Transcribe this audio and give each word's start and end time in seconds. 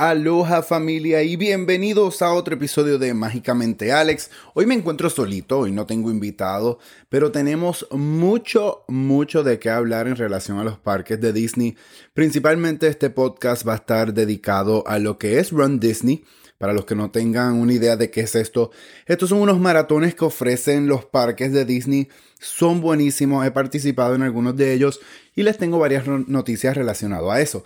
Aloha 0.00 0.62
familia 0.62 1.24
y 1.24 1.34
bienvenidos 1.34 2.22
a 2.22 2.32
otro 2.32 2.54
episodio 2.54 3.00
de 3.00 3.14
Mágicamente 3.14 3.90
Alex. 3.90 4.30
Hoy 4.54 4.64
me 4.64 4.76
encuentro 4.76 5.10
solito 5.10 5.66
y 5.66 5.72
no 5.72 5.86
tengo 5.86 6.12
invitado, 6.12 6.78
pero 7.08 7.32
tenemos 7.32 7.84
mucho, 7.90 8.84
mucho 8.86 9.42
de 9.42 9.58
qué 9.58 9.70
hablar 9.70 10.06
en 10.06 10.14
relación 10.14 10.60
a 10.60 10.62
los 10.62 10.78
parques 10.78 11.20
de 11.20 11.32
Disney. 11.32 11.76
Principalmente 12.14 12.86
este 12.86 13.10
podcast 13.10 13.66
va 13.66 13.72
a 13.72 13.78
estar 13.78 14.14
dedicado 14.14 14.86
a 14.86 15.00
lo 15.00 15.18
que 15.18 15.40
es 15.40 15.50
Run 15.50 15.80
Disney. 15.80 16.24
Para 16.58 16.72
los 16.72 16.84
que 16.84 16.94
no 16.94 17.10
tengan 17.10 17.54
una 17.54 17.72
idea 17.72 17.96
de 17.96 18.12
qué 18.12 18.20
es 18.20 18.36
esto, 18.36 18.70
estos 19.04 19.30
son 19.30 19.40
unos 19.40 19.58
maratones 19.58 20.14
que 20.14 20.26
ofrecen 20.26 20.86
los 20.86 21.06
parques 21.06 21.52
de 21.52 21.64
Disney. 21.64 22.08
Son 22.38 22.80
buenísimos, 22.80 23.44
he 23.44 23.50
participado 23.50 24.14
en 24.14 24.22
algunos 24.22 24.54
de 24.56 24.74
ellos 24.74 25.00
y 25.34 25.42
les 25.42 25.58
tengo 25.58 25.80
varias 25.80 26.06
noticias 26.06 26.76
relacionadas 26.76 27.30
a 27.32 27.40
eso. 27.40 27.64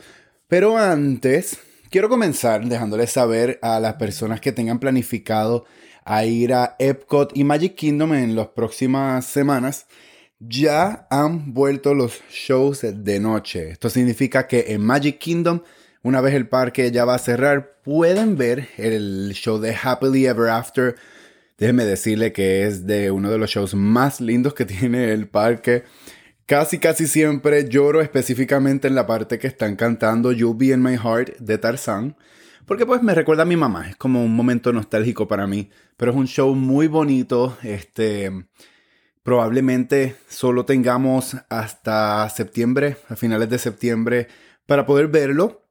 Pero 0.48 0.78
antes, 0.78 1.59
Quiero 1.92 2.09
comenzar 2.09 2.64
dejándoles 2.64 3.10
saber 3.10 3.59
a 3.60 3.78
las 3.78 3.96
personas 3.96 4.41
que 4.41 4.50
tengan 4.50 4.78
planificado 4.78 5.66
a 6.06 6.24
ir 6.24 6.55
a 6.55 6.74
Epcot 6.78 7.37
y 7.37 7.45
Magic 7.45 7.74
Kingdom 7.74 8.14
en 8.14 8.34
las 8.34 8.48
próximas 8.48 9.27
semanas. 9.27 9.84
Ya 10.38 11.06
han 11.10 11.52
vuelto 11.52 11.92
los 11.92 12.23
shows 12.30 12.80
de 12.80 13.20
noche. 13.20 13.73
Esto 13.73 13.91
significa 13.91 14.47
que 14.47 14.73
en 14.73 14.80
Magic 14.80 15.19
Kingdom, 15.19 15.60
una 16.02 16.23
vez 16.23 16.33
el 16.33 16.48
parque 16.48 16.91
ya 16.91 17.05
va 17.05 17.16
a 17.16 17.19
cerrar, 17.19 17.77
pueden 17.84 18.38
ver 18.38 18.70
el 18.78 19.33
show 19.34 19.59
de 19.59 19.77
Happily 19.77 20.24
Ever 20.24 20.48
After. 20.48 20.95
Déjenme 21.59 21.84
decirle 21.84 22.33
que 22.33 22.66
es 22.66 22.86
de 22.86 23.11
uno 23.11 23.30
de 23.30 23.36
los 23.36 23.50
shows 23.50 23.74
más 23.74 24.19
lindos 24.19 24.55
que 24.55 24.64
tiene 24.64 25.12
el 25.12 25.28
parque. 25.28 25.84
Casi, 26.52 26.79
casi 26.79 27.06
siempre 27.06 27.66
lloro 27.66 28.02
específicamente 28.02 28.87
en 28.87 28.95
la 28.95 29.06
parte 29.06 29.38
que 29.38 29.47
están 29.47 29.74
cantando 29.74 30.33
You 30.33 30.55
Be 30.55 30.67
in 30.67 30.83
My 30.83 30.98
Heart 30.98 31.39
de 31.39 31.56
Tarzan. 31.56 32.14
Porque 32.67 32.84
pues 32.84 33.03
me 33.03 33.14
recuerda 33.14 33.45
a 33.45 33.47
mi 33.47 33.56
mamá, 33.56 33.89
es 33.89 33.97
como 33.97 34.22
un 34.22 34.36
momento 34.36 34.70
nostálgico 34.70 35.27
para 35.27 35.47
mí. 35.47 35.70
Pero 35.97 36.11
es 36.11 36.17
un 36.19 36.27
show 36.27 36.55
muy 36.55 36.89
bonito. 36.89 37.56
Este. 37.62 38.30
Probablemente 39.23 40.17
solo 40.28 40.67
tengamos 40.67 41.39
hasta 41.48 42.28
septiembre, 42.28 42.98
a 43.08 43.17
finales 43.17 43.48
de 43.48 43.58
septiembre, 43.58 44.28
para 44.67 44.84
poder 44.84 45.08
verlo. 45.08 45.64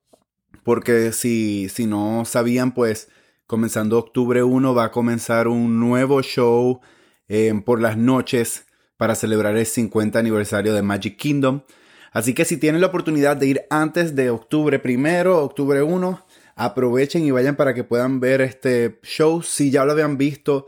Porque 0.63 1.11
si, 1.11 1.69
si 1.69 1.85
no 1.85 2.25
sabían, 2.25 2.73
pues 2.73 3.07
comenzando 3.45 3.99
octubre 3.99 4.41
1 4.41 4.73
va 4.73 4.85
a 4.85 4.91
comenzar 4.91 5.47
un 5.47 5.79
nuevo 5.79 6.23
show 6.23 6.81
eh, 7.27 7.53
por 7.63 7.79
las 7.79 7.97
noches 7.97 8.65
para 9.01 9.15
celebrar 9.15 9.57
el 9.57 9.65
50 9.65 10.19
aniversario 10.19 10.75
de 10.75 10.83
Magic 10.83 11.17
Kingdom. 11.17 11.63
Así 12.11 12.35
que 12.35 12.45
si 12.45 12.57
tienen 12.57 12.81
la 12.81 12.87
oportunidad 12.87 13.35
de 13.35 13.47
ir 13.47 13.65
antes 13.71 14.15
de 14.15 14.29
octubre 14.29 14.77
primero, 14.77 15.43
octubre 15.43 15.81
1, 15.81 16.23
aprovechen 16.55 17.25
y 17.25 17.31
vayan 17.31 17.55
para 17.55 17.73
que 17.73 17.83
puedan 17.83 18.19
ver 18.19 18.41
este 18.41 18.99
show. 19.01 19.41
Si 19.41 19.71
ya 19.71 19.85
lo 19.85 19.93
habían 19.93 20.19
visto 20.19 20.67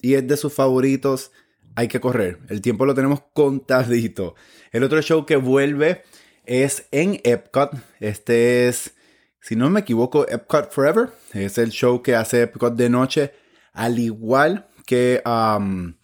y 0.00 0.14
es 0.14 0.28
de 0.28 0.36
sus 0.36 0.52
favoritos, 0.52 1.32
hay 1.74 1.88
que 1.88 1.98
correr. 1.98 2.38
El 2.50 2.60
tiempo 2.60 2.86
lo 2.86 2.94
tenemos 2.94 3.20
contadito. 3.34 4.36
El 4.70 4.84
otro 4.84 5.02
show 5.02 5.26
que 5.26 5.34
vuelve 5.34 6.04
es 6.46 6.86
en 6.92 7.20
Epcot. 7.24 7.72
Este 7.98 8.68
es, 8.68 8.94
si 9.40 9.56
no 9.56 9.68
me 9.70 9.80
equivoco, 9.80 10.28
Epcot 10.28 10.70
Forever. 10.70 11.08
Es 11.34 11.58
el 11.58 11.70
show 11.70 12.00
que 12.00 12.14
hace 12.14 12.42
Epcot 12.42 12.76
de 12.76 12.88
noche. 12.88 13.32
Al 13.72 13.98
igual 13.98 14.68
que 14.86 15.20
um, 15.26 15.94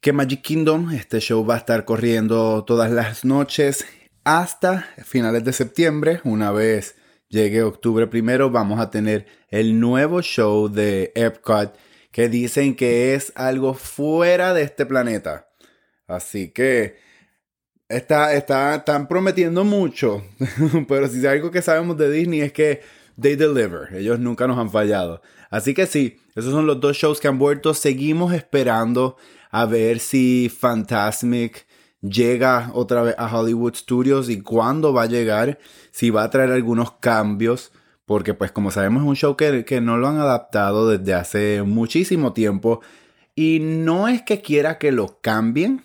que 0.00 0.12
Magic 0.12 0.42
Kingdom, 0.42 0.92
este 0.92 1.20
show 1.20 1.44
va 1.44 1.54
a 1.54 1.58
estar 1.58 1.84
corriendo 1.84 2.64
todas 2.64 2.90
las 2.90 3.24
noches 3.24 3.84
hasta 4.24 4.82
finales 5.04 5.44
de 5.44 5.52
septiembre. 5.52 6.20
Una 6.24 6.52
vez 6.52 6.96
llegue 7.28 7.62
octubre 7.62 8.06
primero, 8.06 8.50
vamos 8.50 8.80
a 8.80 8.90
tener 8.90 9.26
el 9.48 9.80
nuevo 9.80 10.22
show 10.22 10.68
de 10.68 11.12
Epcot 11.16 11.76
que 12.12 12.28
dicen 12.28 12.76
que 12.76 13.14
es 13.14 13.32
algo 13.34 13.74
fuera 13.74 14.54
de 14.54 14.62
este 14.62 14.86
planeta. 14.86 15.48
Así 16.06 16.52
que 16.52 16.96
está, 17.88 18.34
está, 18.34 18.76
están 18.76 19.08
prometiendo 19.08 19.64
mucho, 19.64 20.22
pero 20.88 21.08
si 21.08 21.26
algo 21.26 21.50
que 21.50 21.60
sabemos 21.60 21.96
de 21.96 22.10
Disney 22.10 22.40
es 22.42 22.52
que 22.52 22.82
they 23.20 23.34
deliver. 23.34 23.92
Ellos 23.94 24.20
nunca 24.20 24.46
nos 24.46 24.58
han 24.58 24.70
fallado. 24.70 25.22
Así 25.50 25.74
que 25.74 25.86
sí, 25.86 26.20
esos 26.36 26.52
son 26.52 26.66
los 26.66 26.80
dos 26.80 26.96
shows 26.96 27.20
que 27.20 27.28
han 27.28 27.38
vuelto. 27.38 27.74
Seguimos 27.74 28.32
esperando 28.32 29.16
a 29.50 29.66
ver 29.66 30.00
si 30.00 30.50
Fantasmic 30.54 31.66
llega 32.00 32.70
otra 32.74 33.02
vez 33.02 33.14
a 33.18 33.34
Hollywood 33.34 33.74
Studios 33.74 34.28
y 34.28 34.40
cuándo 34.40 34.92
va 34.92 35.02
a 35.02 35.06
llegar, 35.06 35.58
si 35.90 36.10
va 36.10 36.24
a 36.24 36.30
traer 36.30 36.52
algunos 36.52 36.92
cambios, 36.92 37.72
porque 38.04 38.34
pues 38.34 38.52
como 38.52 38.70
sabemos 38.70 39.02
es 39.02 39.08
un 39.08 39.16
show 39.16 39.36
que, 39.36 39.64
que 39.64 39.80
no 39.80 39.98
lo 39.98 40.08
han 40.08 40.18
adaptado 40.18 40.88
desde 40.88 41.14
hace 41.14 41.62
muchísimo 41.62 42.32
tiempo 42.32 42.80
y 43.34 43.60
no 43.60 44.08
es 44.08 44.22
que 44.22 44.40
quiera 44.40 44.78
que 44.78 44.92
lo 44.92 45.20
cambien, 45.20 45.84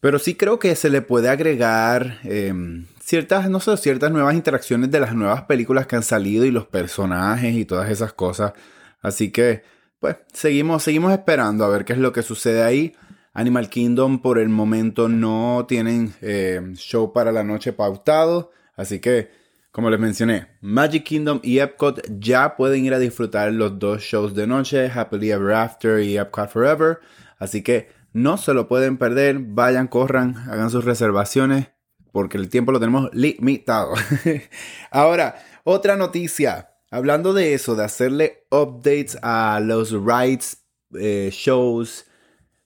pero 0.00 0.18
sí 0.18 0.34
creo 0.34 0.58
que 0.58 0.74
se 0.74 0.88
le 0.88 1.02
puede 1.02 1.28
agregar 1.28 2.18
em, 2.24 2.86
ciertas, 3.02 3.50
no 3.50 3.60
sé, 3.60 3.76
ciertas 3.76 4.10
nuevas 4.10 4.34
interacciones 4.34 4.90
de 4.90 5.00
las 5.00 5.14
nuevas 5.14 5.42
películas 5.42 5.86
que 5.86 5.96
han 5.96 6.02
salido 6.02 6.46
y 6.46 6.50
los 6.50 6.66
personajes 6.66 7.54
y 7.54 7.66
todas 7.66 7.90
esas 7.90 8.14
cosas. 8.14 8.54
Así 9.02 9.30
que 9.30 9.62
pues 10.00 10.16
seguimos, 10.32 10.82
seguimos 10.82 11.12
esperando 11.12 11.64
a 11.64 11.68
ver 11.68 11.84
qué 11.84 11.92
es 11.92 11.98
lo 11.98 12.12
que 12.12 12.22
sucede 12.22 12.62
ahí. 12.62 12.94
Animal 13.32 13.68
Kingdom 13.68 14.20
por 14.20 14.38
el 14.38 14.48
momento 14.48 15.08
no 15.08 15.66
tienen 15.68 16.14
eh, 16.20 16.60
show 16.74 17.12
para 17.12 17.30
la 17.30 17.44
noche 17.44 17.72
pautado. 17.72 18.50
Así 18.74 18.98
que, 18.98 19.30
como 19.70 19.90
les 19.90 20.00
mencioné, 20.00 20.48
Magic 20.62 21.04
Kingdom 21.04 21.38
y 21.42 21.58
Epcot 21.58 22.02
ya 22.18 22.56
pueden 22.56 22.84
ir 22.84 22.94
a 22.94 22.98
disfrutar 22.98 23.52
los 23.52 23.78
dos 23.78 24.02
shows 24.02 24.34
de 24.34 24.46
noche, 24.46 24.90
Happily 24.90 25.30
Ever 25.30 25.54
After 25.54 26.02
y 26.02 26.16
Epcot 26.18 26.48
Forever. 26.48 26.98
Así 27.38 27.62
que 27.62 27.88
no 28.12 28.36
se 28.38 28.54
lo 28.54 28.66
pueden 28.66 28.96
perder. 28.96 29.38
Vayan, 29.38 29.86
corran, 29.86 30.36
hagan 30.48 30.70
sus 30.70 30.84
reservaciones 30.84 31.68
porque 32.12 32.38
el 32.38 32.48
tiempo 32.48 32.72
lo 32.72 32.80
tenemos 32.80 33.10
limitado. 33.12 33.92
Ahora, 34.90 35.36
otra 35.62 35.96
noticia. 35.96 36.69
Hablando 36.92 37.32
de 37.32 37.54
eso, 37.54 37.76
de 37.76 37.84
hacerle 37.84 38.46
updates 38.50 39.16
a 39.22 39.60
los 39.60 39.92
rides, 39.92 40.64
eh, 40.98 41.30
shows, 41.32 42.04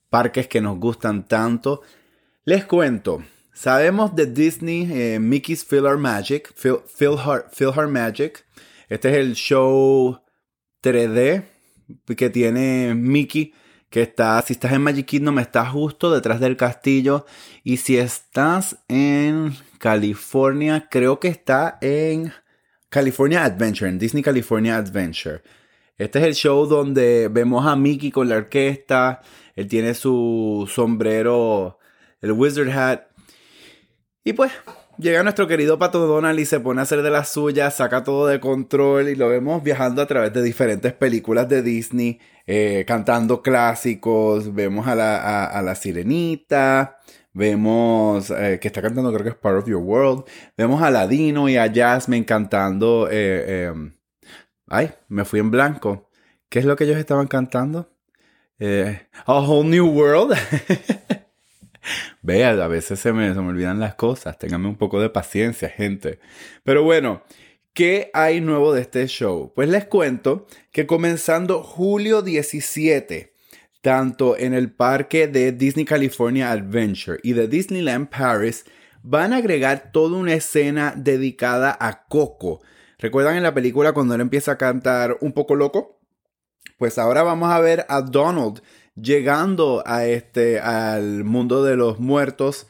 parques 0.09 0.49
que 0.49 0.63
nos 0.63 0.79
gustan 0.79 1.29
tanto, 1.29 1.83
les 2.45 2.65
cuento. 2.65 3.23
Sabemos 3.53 4.17
de 4.17 4.27
Disney 4.27 4.89
eh, 4.91 5.19
Mickey's 5.21 5.63
Philhar 5.63 5.99
Magic, 5.99 6.55
Philhar, 6.55 7.89
Magic. 7.89 8.47
Este 8.89 9.11
es 9.11 9.17
el 9.17 9.35
show 9.35 10.19
3D 10.83 11.45
que 12.17 12.31
tiene 12.31 12.95
Mickey 12.95 13.53
que 13.91 14.03
está, 14.03 14.43
si 14.43 14.55
estás 14.55 14.73
en 14.73 14.83
Magic 14.83 15.07
Kingdom, 15.07 15.39
está 15.39 15.67
justo 15.67 16.11
detrás 16.11 16.41
del 16.41 16.57
castillo. 16.57 17.27
Y 17.63 17.77
si 17.77 17.97
estás 17.99 18.79
en 18.89 19.55
California, 19.79 20.89
creo 20.91 21.21
que 21.21 21.29
está 21.29 21.79
en 21.81 22.33
California 22.95 23.43
Adventure, 23.43 23.91
en 23.91 23.99
Disney 23.99 24.23
California 24.23 24.77
Adventure. 24.77 25.43
Este 25.99 26.21
es 26.21 26.25
el 26.27 26.35
show 26.37 26.65
donde 26.65 27.27
vemos 27.29 27.67
a 27.67 27.75
Mickey 27.75 28.13
con 28.13 28.29
la 28.29 28.37
orquesta. 28.37 29.21
Él 29.57 29.67
tiene 29.67 29.95
su 29.95 30.71
sombrero, 30.73 31.81
el 32.21 32.31
Wizard 32.31 32.71
Hat. 32.71 33.01
Y 34.23 34.35
pues 34.35 34.53
llega 34.97 35.25
nuestro 35.25 35.49
querido 35.49 35.77
Pato 35.77 36.07
Donald 36.07 36.39
y 36.39 36.45
se 36.45 36.61
pone 36.61 36.79
a 36.79 36.85
hacer 36.85 37.03
de 37.03 37.11
las 37.11 37.33
suyas, 37.33 37.75
saca 37.75 38.05
todo 38.05 38.29
de 38.29 38.39
control 38.39 39.09
y 39.09 39.17
lo 39.17 39.29
vemos 39.29 39.65
viajando 39.65 40.01
a 40.01 40.07
través 40.07 40.33
de 40.33 40.45
diferentes 40.45 40.93
películas 40.93 41.49
de 41.49 41.63
Disney, 41.63 42.21
eh, 42.47 42.85
cantando 42.87 43.43
clásicos. 43.43 44.55
Vemos 44.55 44.87
a 44.87 44.95
la, 44.95 45.47
a 45.47 45.63
la 45.63 45.75
sirenita, 45.75 46.99
Vemos 47.35 48.31
eh, 48.31 48.61
que 48.61 48.69
está 48.69 48.81
cantando, 48.81 49.13
creo 49.13 49.25
que 49.25 49.31
es 49.31 49.35
Part 49.35 49.59
of 49.59 49.69
Your 49.69 49.83
World. 49.83 50.25
Vemos 50.57 50.81
a 50.81 50.91
Ladino 50.91 51.49
y 51.49 51.57
a 51.57 51.71
Jasmine 51.73 52.25
cantando. 52.25 53.09
Eh, 53.11 53.67
em, 53.67 53.93
ay, 54.69 54.93
me 55.09 55.25
fui 55.25 55.41
en 55.41 55.51
blanco. 55.51 56.09
¿Qué 56.49 56.61
es 56.61 56.65
lo 56.65 56.77
que 56.77 56.85
ellos 56.85 56.97
estaban 56.97 57.27
cantando? 57.27 57.91
Eh, 58.61 59.09
a 59.27 59.41
Whole 59.41 59.69
New 59.69 59.89
World. 59.89 60.39
Vea, 62.23 62.51
a 62.51 62.69
veces 62.69 63.01
se 63.01 63.13
me, 63.13 63.35
se 63.35 63.41
me 63.41 63.49
olvidan 63.49 63.81
las 63.81 63.97
cosas. 63.97 64.39
Ténganme 64.39 64.69
un 64.69 64.77
poco 64.77 65.01
de 65.01 65.11
paciencia, 65.11 65.69
gente. 65.69 66.21
Pero 66.63 66.85
bueno, 66.85 67.25
¿qué 67.73 68.13
hay 68.15 68.41
nuevo 68.41 68.73
de 68.73 68.83
este 68.83 69.09
show? 69.09 69.53
Pues 69.57 69.69
les 69.69 69.87
cuento 69.87 70.47
que 70.71 70.87
comenzando 70.87 71.65
julio 71.65 72.23
17 72.23 73.34
tanto 73.85 74.39
en 74.39 74.55
el 74.55 74.73
parque 74.73 75.29
de 75.29 75.53
Disney 75.53 75.85
California 75.85 76.51
Adventure 76.51 77.19
y 77.23 77.35
de 77.35 77.49
Disneyland 77.49 78.09
Paris, 78.09 78.65
van 79.03 79.35
a 79.35 79.37
agregar 79.37 79.91
toda 79.93 80.17
una 80.17 80.33
escena 80.33 80.95
dedicada 80.97 81.77
a 81.79 82.07
Coco. 82.07 82.63
¿Recuerdan 82.99 83.37
en 83.37 83.43
la 83.43 83.53
película 83.53 83.93
cuando 83.93 84.15
él 84.15 84.23
empieza 84.23 84.53
a 84.53 84.57
cantar 84.57 85.19
un 85.21 85.33
poco 85.33 85.55
loco? 85.55 86.01
Pues 86.79 86.97
ahora 86.97 87.23
vamos 87.25 87.53
a 87.53 87.61
ver 87.61 87.85
a 87.91 88.01
Donald 88.01 88.63
llegando 88.97 89.83
a 89.85 90.07
este 90.07 90.61
al 90.61 91.25
mundo 91.25 91.63
de 91.63 91.77
los 91.77 92.01
muertos, 92.01 92.67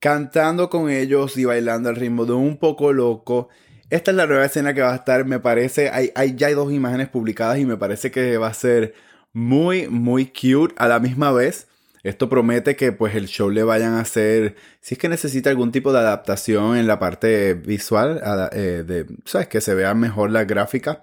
cantando 0.00 0.70
con 0.70 0.90
ellos 0.90 1.36
y 1.36 1.44
bailando 1.44 1.88
al 1.88 1.94
ritmo 1.94 2.26
de 2.26 2.32
un 2.32 2.56
poco 2.56 2.92
loco. 2.92 3.48
esta 3.90 4.10
es 4.10 4.16
la 4.16 4.26
nueva 4.26 4.46
escena 4.46 4.74
que 4.74 4.80
va 4.82 4.92
a 4.92 4.96
estar, 4.96 5.24
me 5.24 5.38
parece, 5.38 5.88
hay, 5.90 6.10
ya 6.34 6.48
hay 6.48 6.54
dos 6.54 6.72
imágenes 6.72 7.08
publicadas 7.08 7.60
y 7.60 7.64
me 7.64 7.76
parece 7.76 8.10
que 8.10 8.38
va 8.38 8.48
a 8.48 8.54
ser 8.54 8.94
muy, 9.38 9.88
muy 9.88 10.26
cute 10.26 10.74
a 10.76 10.88
la 10.88 10.98
misma 10.98 11.32
vez. 11.32 11.68
Esto 12.02 12.28
promete 12.28 12.76
que 12.76 12.92
pues 12.92 13.14
el 13.14 13.26
show 13.26 13.50
le 13.50 13.62
vayan 13.62 13.94
a 13.94 14.00
hacer, 14.00 14.56
si 14.80 14.94
es 14.94 14.98
que 14.98 15.08
necesita 15.08 15.50
algún 15.50 15.72
tipo 15.72 15.92
de 15.92 15.98
adaptación 15.98 16.76
en 16.76 16.86
la 16.86 16.98
parte 16.98 17.54
visual, 17.54 18.20
eh, 18.52 18.84
de, 18.86 19.06
sabes, 19.24 19.48
que 19.48 19.60
se 19.60 19.74
vea 19.74 19.94
mejor 19.94 20.30
la 20.30 20.44
gráfica. 20.44 21.02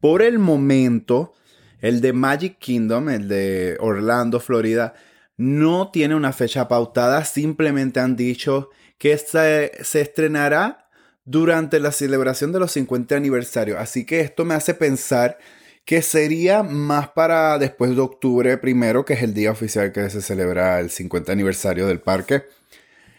Por 0.00 0.22
el 0.22 0.38
momento, 0.38 1.34
el 1.80 2.00
de 2.00 2.12
Magic 2.12 2.58
Kingdom, 2.58 3.08
el 3.08 3.28
de 3.28 3.76
Orlando, 3.80 4.40
Florida, 4.40 4.94
no 5.36 5.90
tiene 5.90 6.14
una 6.14 6.32
fecha 6.32 6.68
pautada, 6.68 7.24
simplemente 7.24 8.00
han 8.00 8.16
dicho 8.16 8.70
que 8.98 9.16
se, 9.18 9.72
se 9.82 10.00
estrenará 10.00 10.88
durante 11.24 11.80
la 11.80 11.92
celebración 11.92 12.52
de 12.52 12.60
los 12.60 12.72
50 12.72 13.16
aniversarios. 13.16 13.78
Así 13.78 14.06
que 14.06 14.20
esto 14.20 14.44
me 14.44 14.54
hace 14.54 14.74
pensar 14.74 15.38
que 15.86 16.02
sería 16.02 16.64
más 16.64 17.08
para 17.10 17.58
después 17.58 17.94
de 17.94 18.02
octubre 18.02 18.58
primero, 18.58 19.04
que 19.04 19.14
es 19.14 19.22
el 19.22 19.32
día 19.32 19.52
oficial 19.52 19.92
que 19.92 20.10
se 20.10 20.20
celebra 20.20 20.80
el 20.80 20.90
50 20.90 21.32
aniversario 21.32 21.86
del 21.86 22.00
parque. 22.00 22.42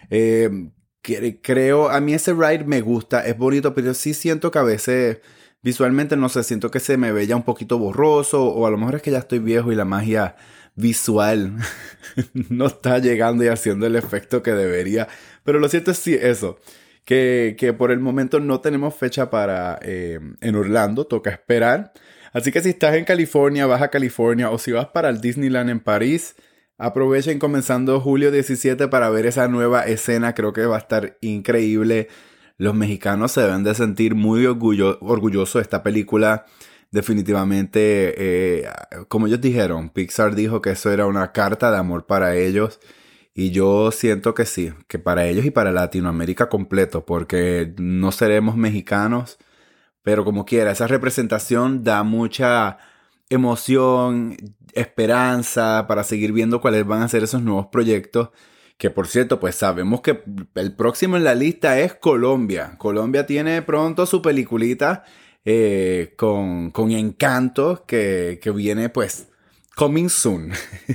Eh, 0.09 0.69
creo, 1.41 1.89
a 1.89 2.01
mí 2.01 2.13
ese 2.13 2.33
ride 2.33 2.65
me 2.65 2.81
gusta, 2.81 3.25
es 3.25 3.37
bonito, 3.37 3.73
pero 3.73 3.93
sí 3.93 4.13
siento 4.13 4.51
que 4.51 4.59
a 4.59 4.63
veces 4.63 5.19
visualmente, 5.63 6.17
no 6.17 6.27
sé, 6.27 6.43
siento 6.43 6.69
que 6.69 6.81
se 6.81 6.97
me 6.97 7.13
ve 7.13 7.25
ya 7.25 7.37
un 7.37 7.43
poquito 7.43 7.79
borroso, 7.79 8.43
o 8.43 8.67
a 8.67 8.69
lo 8.69 8.77
mejor 8.77 8.95
es 8.95 9.01
que 9.01 9.11
ya 9.11 9.19
estoy 9.19 9.39
viejo 9.39 9.71
y 9.71 9.75
la 9.75 9.85
magia 9.85 10.35
visual 10.75 11.55
no 12.49 12.67
está 12.67 12.99
llegando 12.99 13.45
y 13.45 13.47
haciendo 13.47 13.87
el 13.87 13.95
efecto 13.95 14.43
que 14.43 14.51
debería. 14.51 15.07
Pero 15.45 15.59
lo 15.59 15.69
cierto 15.69 15.91
es 15.91 16.05
eso. 16.07 16.59
Que, 17.05 17.55
que 17.57 17.71
por 17.71 17.91
el 17.91 18.01
momento 18.01 18.41
no 18.41 18.59
tenemos 18.59 18.93
fecha 18.93 19.29
para 19.29 19.79
eh, 19.81 20.19
en 20.41 20.55
Orlando, 20.55 21.07
toca 21.07 21.29
esperar. 21.29 21.93
Así 22.33 22.51
que 22.51 22.61
si 22.61 22.69
estás 22.69 22.95
en 22.95 23.05
California, 23.05 23.65
Baja 23.65 23.89
California 23.89 24.49
o 24.49 24.57
si 24.57 24.71
vas 24.71 24.87
para 24.87 25.09
el 25.09 25.21
Disneyland 25.21 25.69
en 25.69 25.79
París, 25.79 26.35
aprovechen 26.77 27.39
comenzando 27.39 27.99
julio 27.99 28.31
17 28.31 28.87
para 28.87 29.09
ver 29.09 29.25
esa 29.25 29.47
nueva 29.47 29.83
escena. 29.83 30.33
Creo 30.33 30.53
que 30.53 30.65
va 30.65 30.75
a 30.75 30.79
estar 30.79 31.17
increíble. 31.21 32.07
Los 32.57 32.75
mexicanos 32.75 33.31
se 33.31 33.41
deben 33.41 33.63
de 33.63 33.75
sentir 33.75 34.15
muy 34.15 34.45
orgullosos 34.45 35.53
de 35.55 35.61
esta 35.61 35.83
película. 35.83 36.45
Definitivamente, 36.91 38.13
eh, 38.61 38.69
como 39.09 39.27
ellos 39.27 39.41
dijeron, 39.41 39.89
Pixar 39.89 40.35
dijo 40.35 40.61
que 40.61 40.71
eso 40.71 40.91
era 40.91 41.05
una 41.05 41.31
carta 41.31 41.69
de 41.71 41.77
amor 41.77 42.05
para 42.05 42.35
ellos. 42.35 42.79
Y 43.33 43.51
yo 43.51 43.91
siento 43.91 44.33
que 44.33 44.45
sí, 44.45 44.73
que 44.87 44.97
para 44.97 45.27
ellos 45.27 45.45
y 45.45 45.51
para 45.51 45.71
Latinoamérica 45.71 46.49
completo, 46.49 47.05
porque 47.05 47.73
no 47.77 48.11
seremos 48.11 48.55
mexicanos 48.57 49.37
pero 50.07 50.23
como 50.23 50.45
quiera, 50.45 50.71
esa 50.71 50.87
representación 50.87 51.83
da 51.83 52.01
mucha 52.03 52.77
emoción, 53.29 54.37
esperanza 54.71 55.83
para 55.85 56.05
seguir 56.05 56.31
viendo 56.31 56.61
cuáles 56.61 56.87
van 56.87 57.01
a 57.01 57.09
ser 57.09 57.23
esos 57.23 57.41
nuevos 57.41 57.67
proyectos. 57.67 58.29
Que 58.77 58.89
por 58.89 59.07
cierto, 59.07 59.41
pues 59.41 59.55
sabemos 59.55 59.99
que 59.99 60.23
el 60.55 60.73
próximo 60.77 61.17
en 61.17 61.25
la 61.25 61.35
lista 61.35 61.77
es 61.81 61.93
Colombia. 61.93 62.75
Colombia 62.77 63.25
tiene 63.25 63.61
pronto 63.63 64.05
su 64.05 64.21
peliculita 64.21 65.03
eh, 65.43 66.13
con, 66.15 66.71
con 66.71 66.91
encanto 66.91 67.83
que, 67.85 68.39
que 68.41 68.51
viene 68.51 68.87
pues 68.87 69.27
coming 69.75 70.07
soon. 70.07 70.53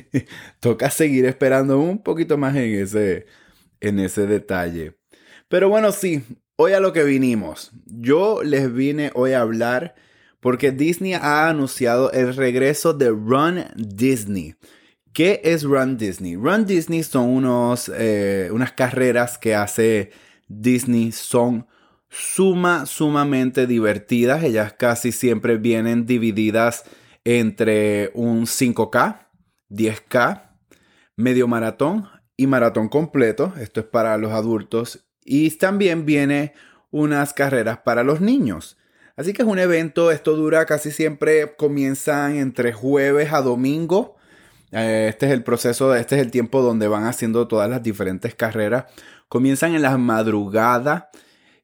Toca 0.61 0.89
seguir 0.89 1.27
esperando 1.27 1.79
un 1.79 2.03
poquito 2.03 2.39
más 2.39 2.57
en 2.57 2.81
ese, 2.81 3.27
en 3.79 3.99
ese 3.99 4.27
detalle. 4.27 4.97
Pero 5.49 5.69
bueno, 5.69 5.93
sí, 5.93 6.25
Hoy 6.65 6.75
a 6.75 6.79
lo 6.79 6.93
que 6.93 7.03
vinimos. 7.03 7.73
Yo 7.87 8.41
les 8.45 8.73
vine 8.73 9.11
hoy 9.15 9.33
a 9.33 9.41
hablar 9.41 9.97
porque 10.39 10.71
Disney 10.71 11.13
ha 11.13 11.49
anunciado 11.49 12.13
el 12.13 12.37
regreso 12.37 12.95
de 12.95 13.09
Run 13.09 13.65
Disney. 13.75 14.55
¿Qué 15.13 15.41
es 15.43 15.65
Run 15.65 15.97
Disney? 15.97 16.37
Run 16.37 16.65
Disney 16.65 17.03
son 17.03 17.31
unos, 17.31 17.91
eh, 17.93 18.49
unas 18.53 18.71
carreras 18.71 19.39
que 19.39 19.57
hace 19.57 20.13
Disney. 20.47 21.11
Son 21.11 21.67
suma, 22.09 22.87
sumamente 22.87 23.67
divertidas. 23.67 24.45
Ellas 24.45 24.73
casi 24.79 25.11
siempre 25.11 25.57
vienen 25.57 26.07
divididas 26.07 26.85
entre 27.25 28.13
un 28.15 28.47
5K, 28.47 29.27
10K, 29.69 30.53
medio 31.17 31.49
maratón 31.49 32.09
y 32.37 32.47
maratón 32.47 32.89
completo. 32.89 33.53
Esto 33.59 33.81
es 33.81 33.87
para 33.87 34.17
los 34.17 34.31
adultos 34.31 35.09
y 35.25 35.51
también 35.51 36.07
viene 36.07 36.55
unas 36.91 37.33
carreras 37.33 37.79
para 37.79 38.05
los 38.05 38.21
niños. 38.21 38.77
Así 39.17 39.33
que 39.33 39.43
es 39.43 39.49
un 39.49 39.59
evento, 39.59 40.11
esto 40.11 40.37
dura 40.37 40.65
casi 40.67 40.91
siempre, 40.91 41.55
comienzan 41.57 42.37
entre 42.37 42.73
jueves 42.73 43.33
a 43.33 43.43
domingo. 43.43 44.17
Eh, 44.71 45.07
este 45.09 45.27
es 45.27 45.33
el 45.33 45.43
proceso, 45.43 45.95
este 45.95 46.17
es 46.17 46.23
el 46.23 46.31
tiempo 46.31 46.63
donde 46.63 46.89
van 46.89 47.05
haciendo 47.05 47.47
todas 47.47 47.69
las 47.69 47.83
diferentes 47.83 48.35
carreras. 48.35 48.87
Comienzan 49.29 49.75
en 49.75 49.83
la 49.83 49.97
madrugada 49.99 51.11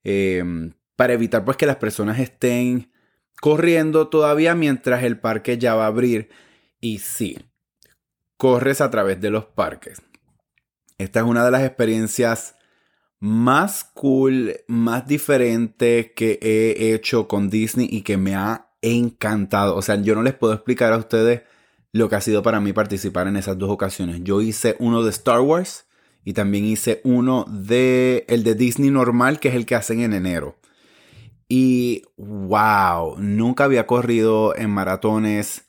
em, 0.04 0.74
para 0.96 1.14
evitar 1.14 1.44
pues 1.44 1.56
que 1.56 1.66
las 1.66 1.76
personas 1.76 2.18
estén 2.18 2.92
corriendo 3.40 4.08
todavía 4.08 4.54
mientras 4.54 5.02
el 5.04 5.18
parque 5.18 5.58
ya 5.58 5.74
va 5.74 5.84
a 5.84 5.88
abrir. 5.88 6.28
Y 6.80 6.98
sí, 6.98 7.38
corres 8.36 8.80
a 8.80 8.90
través 8.90 9.20
de 9.20 9.30
los 9.30 9.46
parques. 9.46 10.02
Esta 10.98 11.20
es 11.20 11.26
una 11.26 11.44
de 11.44 11.50
las 11.50 11.62
experiencias 11.62 12.57
más 13.20 13.84
cool, 13.94 14.56
más 14.68 15.06
diferente 15.06 16.12
que 16.14 16.38
he 16.40 16.94
hecho 16.94 17.26
con 17.26 17.50
Disney 17.50 17.88
y 17.90 18.02
que 18.02 18.16
me 18.16 18.34
ha 18.34 18.68
encantado. 18.82 19.76
O 19.76 19.82
sea, 19.82 20.00
yo 20.00 20.14
no 20.14 20.22
les 20.22 20.34
puedo 20.34 20.52
explicar 20.52 20.92
a 20.92 20.98
ustedes 20.98 21.42
lo 21.92 22.08
que 22.08 22.16
ha 22.16 22.20
sido 22.20 22.42
para 22.42 22.60
mí 22.60 22.72
participar 22.72 23.26
en 23.26 23.36
esas 23.36 23.58
dos 23.58 23.70
ocasiones. 23.70 24.20
Yo 24.22 24.40
hice 24.40 24.76
uno 24.78 25.02
de 25.02 25.10
Star 25.10 25.40
Wars 25.40 25.86
y 26.24 26.32
también 26.32 26.64
hice 26.64 27.00
uno 27.04 27.44
de 27.48 28.24
el 28.28 28.44
de 28.44 28.54
Disney 28.54 28.90
normal, 28.90 29.40
que 29.40 29.48
es 29.48 29.54
el 29.54 29.66
que 29.66 29.74
hacen 29.74 30.00
en 30.00 30.12
enero. 30.12 30.56
Y 31.48 32.02
wow, 32.16 33.16
nunca 33.18 33.64
había 33.64 33.86
corrido 33.86 34.54
en 34.54 34.70
maratones. 34.70 35.64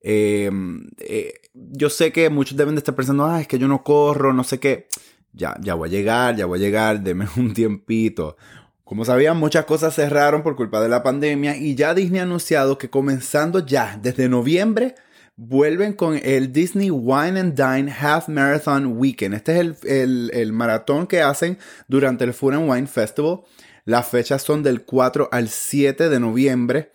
Em, 0.00 0.88
eh, 0.98 1.34
yo 1.54 1.88
sé 1.88 2.12
que 2.12 2.28
muchos 2.28 2.58
deben 2.58 2.74
de 2.74 2.80
estar 2.80 2.94
pensando, 2.94 3.24
ah, 3.24 3.40
es 3.40 3.46
que 3.46 3.58
yo 3.58 3.68
no 3.68 3.84
corro, 3.84 4.34
no 4.34 4.44
sé 4.44 4.58
qué 4.58 4.88
ya, 5.34 5.56
ya 5.60 5.74
voy 5.74 5.88
a 5.88 5.92
llegar, 5.92 6.36
ya 6.36 6.46
voy 6.46 6.58
a 6.58 6.62
llegar, 6.62 7.02
deme 7.02 7.26
un 7.36 7.52
tiempito. 7.52 8.36
Como 8.84 9.04
sabían, 9.04 9.38
muchas 9.38 9.64
cosas 9.64 9.94
cerraron 9.94 10.42
por 10.42 10.56
culpa 10.56 10.80
de 10.80 10.88
la 10.88 11.02
pandemia 11.02 11.56
y 11.56 11.74
ya 11.74 11.94
Disney 11.94 12.20
ha 12.20 12.24
anunciado 12.24 12.78
que 12.78 12.90
comenzando 12.90 13.64
ya 13.64 13.98
desde 14.00 14.28
noviembre 14.28 14.94
vuelven 15.36 15.94
con 15.94 16.20
el 16.22 16.52
Disney 16.52 16.90
Wine 16.90 17.40
and 17.40 17.54
Dine 17.56 17.90
Half 17.90 18.28
Marathon 18.28 18.98
Weekend. 18.98 19.34
Este 19.34 19.58
es 19.58 19.84
el, 19.84 20.30
el 20.32 20.52
maratón 20.52 21.06
que 21.06 21.22
hacen 21.22 21.58
durante 21.88 22.24
el 22.24 22.34
Food 22.34 22.54
and 22.54 22.70
Wine 22.70 22.86
Festival. 22.86 23.40
Las 23.84 24.06
fechas 24.06 24.42
son 24.42 24.62
del 24.62 24.82
4 24.82 25.28
al 25.32 25.48
7 25.48 26.08
de 26.08 26.20
noviembre. 26.20 26.92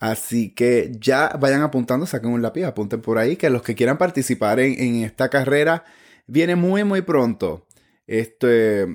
Así 0.00 0.50
que 0.50 0.92
ya 0.98 1.36
vayan 1.38 1.62
apuntando, 1.62 2.06
saquen 2.06 2.30
un 2.30 2.42
lápiz, 2.42 2.64
apunten 2.64 3.00
por 3.00 3.18
ahí, 3.18 3.36
que 3.36 3.50
los 3.50 3.62
que 3.62 3.74
quieran 3.74 3.98
participar 3.98 4.58
en, 4.58 4.80
en 4.80 5.04
esta 5.04 5.28
carrera 5.28 5.84
viene 6.26 6.56
muy, 6.56 6.82
muy 6.82 7.02
pronto. 7.02 7.66
Este, 8.06 8.86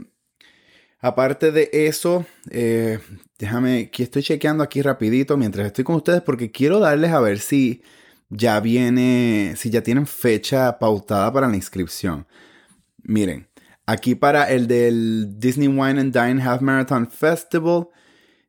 aparte 0.99 1.51
de 1.51 1.69
eso, 1.71 2.25
eh, 2.49 2.99
déjame, 3.39 3.89
que 3.89 4.03
estoy 4.03 4.23
chequeando 4.23 4.63
aquí 4.63 4.81
rapidito 4.81 5.37
mientras 5.37 5.67
estoy 5.67 5.83
con 5.83 5.95
ustedes 5.95 6.21
porque 6.21 6.51
quiero 6.51 6.79
darles 6.79 7.11
a 7.11 7.19
ver 7.19 7.39
si 7.39 7.81
ya 8.29 8.59
viene, 8.59 9.53
si 9.55 9.69
ya 9.69 9.81
tienen 9.81 10.07
fecha 10.07 10.79
pautada 10.79 11.31
para 11.31 11.47
la 11.47 11.55
inscripción. 11.55 12.27
Miren, 13.03 13.47
aquí 13.85 14.15
para 14.15 14.49
el 14.49 14.67
del 14.67 15.39
Disney 15.39 15.67
Wine 15.67 15.99
and 15.99 16.13
Dine 16.13 16.41
Half 16.41 16.61
Marathon 16.61 17.09
Festival, 17.09 17.87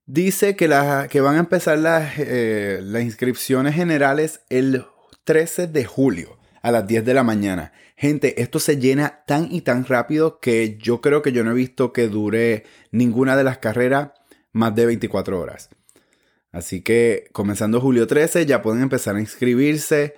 dice 0.07 0.57
que, 0.57 0.67
que 1.11 1.21
van 1.21 1.37
a 1.37 1.41
empezar 1.41 1.79
las, 1.79 2.19
eh, 2.19 2.81
las 2.83 3.03
inscripciones 3.03 3.75
generales 3.75 4.41
el 4.49 4.85
13 5.25 5.69
de 5.69 5.85
julio 5.85 6.39
a 6.63 6.73
las 6.73 6.87
10 6.87 7.05
de 7.05 7.15
la 7.15 7.23
mañana. 7.23 7.73
Gente, 8.01 8.41
esto 8.41 8.61
se 8.61 8.79
llena 8.79 9.25
tan 9.27 9.51
y 9.51 9.63
tan 9.63 9.85
rápido 9.85 10.39
que 10.39 10.79
yo 10.79 11.01
creo 11.01 11.21
que 11.21 11.33
yo 11.33 11.43
no 11.43 11.51
he 11.51 11.55
visto 11.55 11.93
que 11.93 12.07
dure 12.07 12.65
ninguna 12.93 13.37
de 13.37 13.43
las 13.43 13.59
carreras 13.59 14.13
más 14.53 14.73
de 14.77 14.87
24 14.87 15.41
horas. 15.41 15.69
Así 16.53 16.83
que 16.83 17.29
comenzando 17.33 17.81
julio 17.81 18.07
13 18.07 18.47
ya 18.47 18.63
pueden 18.63 18.83
empezar 18.83 19.17
a 19.17 19.21
inscribirse. 19.21 20.15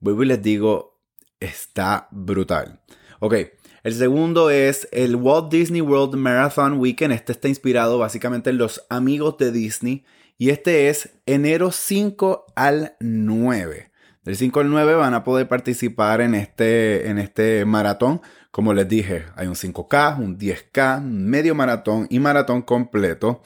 Vuelvo 0.00 0.24
y 0.24 0.26
les 0.26 0.42
digo, 0.42 1.00
está 1.38 2.08
brutal. 2.10 2.82
Ok, 3.20 3.36
el 3.84 3.94
segundo 3.94 4.50
es 4.50 4.88
el 4.90 5.14
Walt 5.14 5.52
Disney 5.52 5.82
World 5.82 6.16
Marathon 6.16 6.80
Weekend. 6.80 7.12
Este 7.12 7.30
está 7.30 7.46
inspirado 7.46 7.96
básicamente 7.96 8.50
en 8.50 8.58
los 8.58 8.84
amigos 8.90 9.38
de 9.38 9.52
Disney. 9.52 10.04
Y 10.36 10.50
este 10.50 10.88
es 10.88 11.10
enero 11.26 11.70
5 11.70 12.46
al 12.56 12.96
9. 12.98 13.89
Del 14.22 14.36
5 14.36 14.60
al 14.60 14.70
9 14.70 14.94
van 14.94 15.14
a 15.14 15.24
poder 15.24 15.48
participar 15.48 16.20
en 16.20 16.34
este, 16.34 17.08
en 17.08 17.18
este 17.18 17.64
maratón. 17.64 18.20
Como 18.50 18.74
les 18.74 18.86
dije, 18.86 19.24
hay 19.34 19.46
un 19.46 19.54
5K, 19.54 20.18
un 20.18 20.38
10K, 20.38 21.02
medio 21.02 21.54
maratón 21.54 22.06
y 22.10 22.18
maratón 22.18 22.62
completo. 22.62 23.42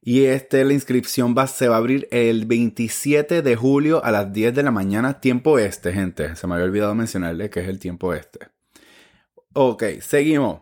Y 0.00 0.26
este, 0.26 0.64
la 0.64 0.74
inscripción 0.74 1.34
va, 1.36 1.46
se 1.46 1.66
va 1.66 1.76
a 1.76 1.78
abrir 1.78 2.06
el 2.12 2.44
27 2.44 3.42
de 3.42 3.56
julio 3.56 4.04
a 4.04 4.12
las 4.12 4.32
10 4.32 4.54
de 4.54 4.62
la 4.62 4.70
mañana, 4.70 5.18
tiempo 5.20 5.58
este, 5.58 5.92
gente. 5.92 6.36
Se 6.36 6.46
me 6.46 6.54
había 6.54 6.66
olvidado 6.66 6.94
mencionarle 6.94 7.50
que 7.50 7.60
es 7.60 7.68
el 7.68 7.78
tiempo 7.78 8.14
este. 8.14 8.48
Ok, 9.54 9.84
seguimos. 10.00 10.60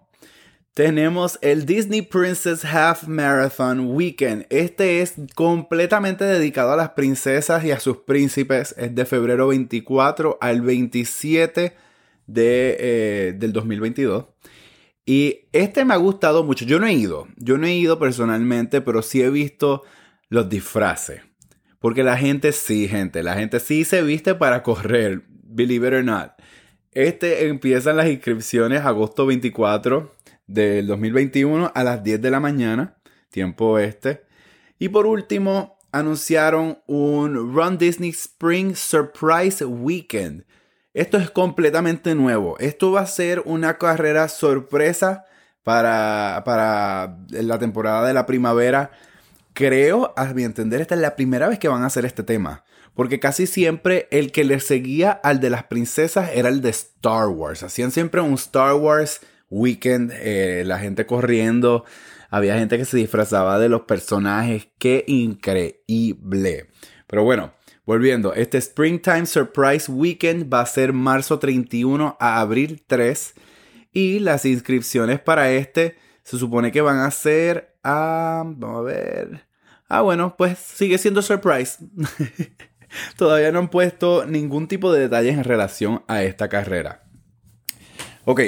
Tenemos 0.75 1.38
el 1.43 1.67
Disney 1.67 2.00
Princess 2.00 2.64
Half 2.64 3.07
Marathon 3.07 3.95
Weekend. 3.95 4.47
Este 4.49 5.02
es 5.02 5.17
completamente 5.35 6.25
dedicado 6.25 6.73
a 6.73 6.76
las 6.76 6.91
princesas 6.93 7.62
y 7.62 7.73
a 7.73 7.79
sus 7.79 7.99
príncipes. 7.99 8.75
Es 8.79 8.95
de 8.95 9.05
febrero 9.05 9.49
24 9.49 10.38
al 10.41 10.62
27 10.62 11.76
de, 12.26 12.76
eh, 12.81 13.35
del 13.37 13.52
2022. 13.52 14.25
Y 15.05 15.41
este 15.52 15.85
me 15.85 15.93
ha 15.93 15.99
gustado 15.99 16.43
mucho. 16.43 16.64
Yo 16.64 16.79
no 16.81 16.87
he 16.87 16.95
ido, 16.95 17.29
yo 17.37 17.59
no 17.59 17.67
he 17.67 17.75
ido 17.75 17.99
personalmente, 17.99 18.81
pero 18.81 19.02
sí 19.02 19.21
he 19.21 19.29
visto 19.29 19.83
los 20.31 20.49
disfraces. 20.49 21.21
Porque 21.81 22.02
la 22.02 22.17
gente 22.17 22.50
sí, 22.52 22.88
gente, 22.88 23.23
la 23.23 23.35
gente 23.35 23.61
sí 23.61 23.85
se 23.85 24.00
viste 24.00 24.35
para 24.37 24.62
correr, 24.62 25.23
believe 25.29 25.88
it 25.88 25.93
or 25.93 26.05
not. 26.05 26.31
Este 26.93 27.47
empiezan 27.49 27.99
las 27.99 28.09
inscripciones 28.09 28.81
agosto 28.87 29.26
24 29.26 30.22
del 30.52 30.87
2021 30.87 31.73
a 31.75 31.85
las 31.85 32.02
10 32.02 32.21
de 32.21 32.30
la 32.30 32.40
mañana, 32.40 32.97
tiempo 33.30 33.78
este. 33.78 34.25
Y 34.78 34.88
por 34.88 35.06
último, 35.06 35.78
anunciaron 35.92 36.78
un 36.87 37.54
Run 37.54 37.78
Disney 37.78 38.11
Spring 38.11 38.75
Surprise 38.75 39.64
Weekend 39.64 40.44
esto 40.94 41.16
es 41.16 41.30
completamente 41.30 42.14
nuevo. 42.14 42.59
Esto 42.59 42.92
va 42.92 43.00
a 43.00 43.06
ser 43.06 43.42
una 43.47 43.78
carrera 43.78 44.28
sorpresa 44.28 45.25
para, 45.62 46.42
para 46.44 47.16
la 47.30 47.59
temporada 47.59 48.06
de 48.06 48.12
la 48.12 48.26
primavera. 48.26 48.90
Creo, 49.54 50.12
a 50.16 50.26
mi 50.35 50.44
entender, 50.44 50.82
esta 50.82 50.94
es 50.94 51.00
la 51.00 51.16
primera 51.16 51.49
vez 51.49 51.59
que 51.59 51.68
van 51.68 51.82
a 51.82 51.87
hacer 51.87 52.04
este 52.04 52.23
tema. 52.23 52.64
Porque 52.94 53.21
casi 53.21 53.47
siempre 53.47 54.06
el 54.11 54.32
que 54.32 54.44
le 54.44 54.61
seguía 54.61 55.12
al 55.12 55.40
de 55.40 55.49
las 55.49 55.64
princesas 55.64 56.30
era 56.35 56.50
el 56.50 56.61
de 56.61 56.71
Star 56.71 57.28
Wars. 57.28 57.62
Hacían 57.62 57.90
siempre 57.90 58.21
un 58.21 58.35
Star 58.35 58.75
Wars 58.75 59.21
weekend, 59.52 60.12
eh, 60.14 60.64
la 60.66 60.78
gente 60.78 61.06
corriendo. 61.06 61.85
Había 62.30 62.59
gente 62.59 62.78
que 62.78 62.85
se 62.85 62.97
disfrazaba 62.97 63.59
de 63.59 63.68
los 63.68 63.82
personajes. 63.82 64.68
Qué 64.78 65.04
increíble. 65.06 66.68
Pero 67.06 67.25
bueno, 67.25 67.52
Volviendo, 67.85 68.32
este 68.32 68.59
Springtime 68.59 69.26
Surprise 69.26 69.90
Weekend 69.90 70.52
va 70.52 70.61
a 70.61 70.66
ser 70.66 70.92
marzo 70.92 71.40
31 71.40 72.16
a 72.21 72.40
abril 72.40 72.85
3 72.87 73.35
y 73.92 74.21
las 74.21 74.44
inscripciones 74.44 75.18
para 75.18 75.50
este 75.50 75.97
se 76.23 76.38
supone 76.38 76.71
que 76.71 76.80
van 76.80 76.99
a 76.99 77.11
ser 77.11 77.76
a... 77.82 78.44
vamos 78.47 78.78
a 78.78 78.82
ver. 78.82 79.47
Ah, 79.88 80.02
bueno, 80.02 80.37
pues 80.38 80.59
sigue 80.59 80.97
siendo 80.97 81.23
surprise. 81.23 81.78
Todavía 83.16 83.50
no 83.50 83.59
han 83.59 83.68
puesto 83.68 84.26
ningún 84.26 84.68
tipo 84.68 84.92
de 84.92 85.00
detalles 85.00 85.35
en 85.35 85.44
relación 85.44 86.04
a 86.06 86.23
esta 86.23 86.49
carrera. 86.49 87.02
Ok, 88.25 88.42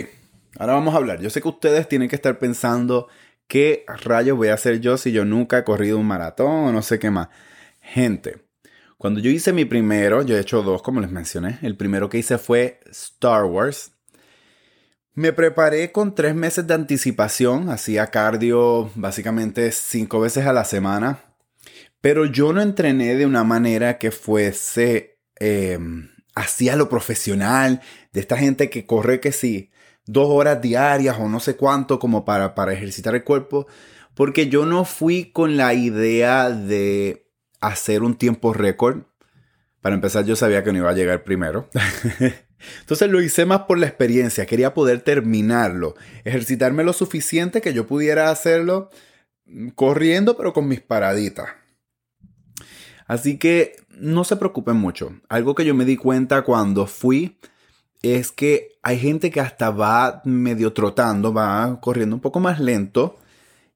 ahora 0.59 0.75
vamos 0.75 0.95
a 0.95 0.99
hablar. 0.99 1.21
Yo 1.21 1.31
sé 1.31 1.41
que 1.41 1.49
ustedes 1.49 1.89
tienen 1.89 2.09
que 2.09 2.17
estar 2.17 2.39
pensando 2.39 3.09
qué 3.47 3.85
rayos 4.05 4.37
voy 4.37 4.49
a 4.49 4.55
hacer 4.55 4.81
yo 4.81 4.97
si 4.97 5.13
yo 5.13 5.25
nunca 5.25 5.59
he 5.59 5.65
corrido 5.65 5.99
un 5.99 6.07
maratón 6.07 6.67
o 6.67 6.73
no 6.73 6.83
sé 6.83 6.99
qué 6.99 7.11
más. 7.11 7.29
Gente, 7.81 8.45
cuando 8.97 9.21
yo 9.21 9.31
hice 9.31 9.53
mi 9.53 9.65
primero, 9.65 10.23
yo 10.23 10.37
he 10.37 10.41
hecho 10.41 10.63
dos, 10.63 10.83
como 10.83 11.01
les 11.01 11.11
mencioné. 11.11 11.59
El 11.63 11.77
primero 11.77 12.09
que 12.09 12.19
hice 12.19 12.39
fue 12.39 12.81
Star 12.91 13.45
Wars. 13.45 13.93
Me 15.13 15.33
preparé 15.33 15.93
con 15.93 16.15
tres 16.15 16.35
meses 16.35 16.67
de 16.67 16.75
anticipación, 16.75 17.71
hacía 17.71 18.09
cardio 18.09 18.91
básicamente 18.97 19.71
cinco 19.71 20.21
veces 20.21 20.47
a 20.47 20.53
la 20.53 20.65
semana, 20.65 21.21
pero 22.01 22.25
yo 22.25 22.53
no 22.53 22.61
entrené 22.61 23.15
de 23.15 23.25
una 23.25 23.45
manera 23.45 23.99
que 23.99 24.11
fuese 24.11 25.19
eh, 25.39 25.79
hacia 26.35 26.75
lo 26.75 26.89
profesional, 26.89 27.81
de 28.13 28.21
esta 28.21 28.37
gente 28.37 28.71
que 28.71 28.87
corre 28.87 29.21
que 29.21 29.31
sí, 29.31 29.71
dos 30.07 30.29
horas 30.29 30.61
diarias 30.61 31.17
o 31.19 31.29
no 31.29 31.41
sé 31.41 31.57
cuánto 31.57 31.99
como 31.99 32.25
para, 32.25 32.55
para 32.55 32.73
ejercitar 32.73 33.15
el 33.15 33.25
cuerpo, 33.25 33.67
porque 34.15 34.49
yo 34.49 34.67
no 34.67 34.85
fui 34.85 35.31
con 35.33 35.57
la 35.57 35.75
idea 35.75 36.51
de 36.51 37.27
hacer 37.61 38.03
un 38.03 38.15
tiempo 38.17 38.53
récord. 38.53 39.03
Para 39.81 39.95
empezar, 39.95 40.25
yo 40.25 40.37
sabía 40.37 40.63
que 40.63 40.73
no 40.73 40.79
iba 40.79 40.91
a 40.91 40.95
llegar 40.95 41.25
primero. 41.25 41.69
Entonces 42.81 43.11
lo 43.11 43.21
hice 43.21 43.45
más 43.45 43.63
por 43.63 43.79
la 43.79 43.87
experiencia. 43.87 44.47
Quería 44.47 44.73
poder 44.73 45.01
terminarlo. 45.01 45.95
Ejercitarme 46.25 46.85
lo 46.85 46.93
suficiente 46.93 47.61
que 47.61 47.75
yo 47.75 47.87
pudiera 47.87 48.31
hacerlo 48.31 48.91
mm, 49.47 49.69
corriendo, 49.71 50.37
pero 50.37 50.53
con 50.53 50.69
mis 50.69 50.81
paraditas. 50.81 51.49
Así 53.07 53.37
que 53.37 53.77
no 53.91 54.25
se 54.25 54.37
preocupen 54.37 54.77
mucho. 54.77 55.13
Algo 55.29 55.55
que 55.55 55.65
yo 55.65 55.75
me 55.75 55.85
di 55.85 55.97
cuenta 55.97 56.43
cuando 56.43 56.87
fui 56.87 57.39
es 58.05 58.33
que 58.33 58.79
hay 58.83 58.99
gente 58.99 59.31
que 59.31 59.41
hasta 59.41 59.71
va 59.71 60.21
medio 60.25 60.73
trotando, 60.75 61.33
va 61.33 61.81
corriendo 61.81 62.17
un 62.17 62.21
poco 62.21 62.39
más 62.39 62.61
lento 62.61 63.17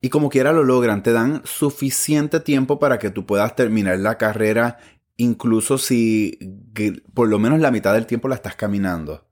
y 0.01 0.11
como 0.11 0.29
quiera 0.29 0.53
lo 0.53 0.65
logran, 0.65 1.03
te 1.03 1.13
dan 1.13 1.43
suficiente 1.45 2.41
tiempo 2.41 2.79
para 2.79 2.99
que 2.99 3.11
tú 3.11 3.27
puedas 3.27 3.57
terminar 3.57 3.99
la 3.99 4.19
carrera, 4.19 4.79
incluso 5.17 5.79
si 5.79 6.39
por 7.15 7.29
lo 7.29 7.39
menos 7.39 7.59
la 7.61 7.71
mitad 7.71 7.95
del 7.95 8.07
tiempo 8.07 8.29
la 8.29 8.37
estás 8.37 8.55
caminando. 8.55 9.27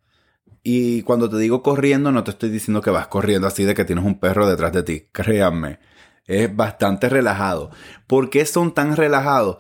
Y 0.62 1.02
cuando 1.02 1.30
te 1.30 1.36
digo 1.36 1.62
corriendo, 1.62 2.10
no 2.10 2.24
te 2.24 2.32
estoy 2.32 2.48
diciendo 2.48 2.80
que 2.80 2.90
vas 2.90 3.06
corriendo 3.06 3.46
así 3.46 3.64
de 3.64 3.74
que 3.74 3.84
tienes 3.84 4.04
un 4.04 4.18
perro 4.18 4.48
detrás 4.48 4.72
de 4.72 4.82
ti, 4.82 5.08
créanme. 5.12 5.78
Es 6.26 6.54
bastante 6.56 7.08
relajado. 7.08 7.70
¿Por 8.08 8.30
qué 8.30 8.44
son 8.46 8.74
tan 8.74 8.96
relajados? 8.96 9.58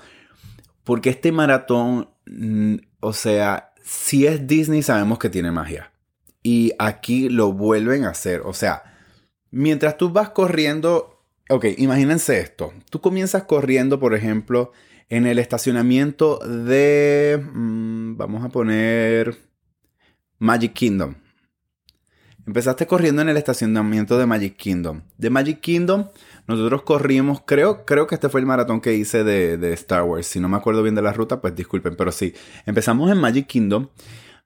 Porque 0.82 1.10
este 1.10 1.30
maratón, 1.30 2.08
mm, 2.26 2.76
o 3.00 3.12
sea, 3.12 3.65
si 3.86 4.26
es 4.26 4.46
Disney 4.46 4.82
sabemos 4.82 5.18
que 5.18 5.30
tiene 5.30 5.50
magia. 5.50 5.92
Y 6.42 6.72
aquí 6.78 7.28
lo 7.28 7.52
vuelven 7.52 8.04
a 8.04 8.10
hacer. 8.10 8.42
O 8.44 8.52
sea, 8.52 8.82
Mientras 9.56 9.96
tú 9.96 10.10
vas 10.10 10.30
corriendo, 10.30 11.22
ok, 11.48 11.64
imagínense 11.78 12.40
esto. 12.40 12.74
Tú 12.90 13.00
comienzas 13.00 13.44
corriendo, 13.44 13.98
por 13.98 14.14
ejemplo, 14.14 14.72
en 15.08 15.26
el 15.26 15.38
estacionamiento 15.38 16.38
de, 16.38 17.42
mm, 17.54 18.18
vamos 18.18 18.44
a 18.44 18.50
poner, 18.50 19.34
Magic 20.38 20.74
Kingdom. 20.74 21.14
Empezaste 22.46 22.86
corriendo 22.86 23.22
en 23.22 23.30
el 23.30 23.38
estacionamiento 23.38 24.18
de 24.18 24.26
Magic 24.26 24.56
Kingdom. 24.56 25.00
De 25.16 25.30
Magic 25.30 25.60
Kingdom, 25.60 26.10
nosotros 26.46 26.82
corrimos, 26.82 27.42
creo, 27.44 27.84
creo 27.84 28.06
que 28.06 28.14
este 28.14 28.28
fue 28.28 28.40
el 28.40 28.46
maratón 28.46 28.80
que 28.80 28.94
hice 28.94 29.24
de, 29.24 29.56
de 29.56 29.72
Star 29.72 30.04
Wars. 30.04 30.26
Si 30.26 30.40
no 30.40 30.48
me 30.48 30.56
acuerdo 30.56 30.82
bien 30.82 30.94
de 30.94 31.02
la 31.02 31.12
ruta, 31.12 31.40
pues 31.40 31.54
disculpen, 31.54 31.96
pero 31.96 32.12
sí. 32.12 32.34
Empezamos 32.66 33.10
en 33.10 33.18
Magic 33.18 33.46
Kingdom. 33.46 33.88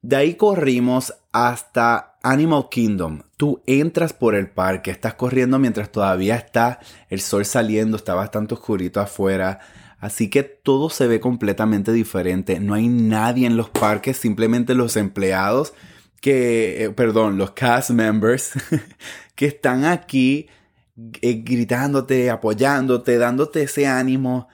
De 0.02 0.16
ahí 0.16 0.34
corrimos 0.34 1.12
hasta 1.30 2.18
Animal 2.22 2.68
Kingdom. 2.70 3.22
Tú 3.36 3.62
entras 3.66 4.12
por 4.12 4.34
el 4.34 4.48
parque, 4.48 4.90
estás 4.90 5.14
corriendo 5.14 5.58
mientras 5.58 5.92
todavía 5.92 6.36
está 6.36 6.80
el 7.08 7.20
sol 7.20 7.44
saliendo, 7.44 7.96
está 7.96 8.14
bastante 8.14 8.54
oscurito 8.54 9.00
afuera. 9.00 9.60
Así 9.98 10.30
que 10.30 10.42
todo 10.42 10.88
se 10.88 11.06
ve 11.06 11.20
completamente 11.20 11.92
diferente. 11.92 12.60
No 12.60 12.72
hay 12.72 12.88
nadie 12.88 13.46
en 13.46 13.58
los 13.58 13.68
parques, 13.68 14.16
simplemente 14.16 14.74
los 14.74 14.96
empleados 14.96 15.74
que, 16.20 16.84
eh, 16.84 16.90
perdón, 16.90 17.38
los 17.38 17.52
cast 17.52 17.90
members 17.90 18.52
que 19.34 19.46
están 19.46 19.84
aquí 19.84 20.48
gritándote, 21.22 22.30
apoyándote, 22.30 23.18
dándote 23.18 23.62
ese 23.62 23.86
ánimo. 23.86 24.48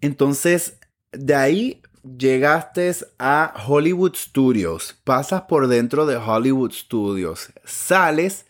Entonces, 0.00 0.78
de 1.12 1.34
ahí 1.34 1.82
llegaste 2.18 2.94
a 3.18 3.54
Hollywood 3.66 4.14
Studios, 4.14 4.98
pasas 5.04 5.42
por 5.42 5.68
dentro 5.68 6.06
de 6.06 6.16
Hollywood 6.16 6.72
Studios, 6.72 7.52
sales 7.64 8.46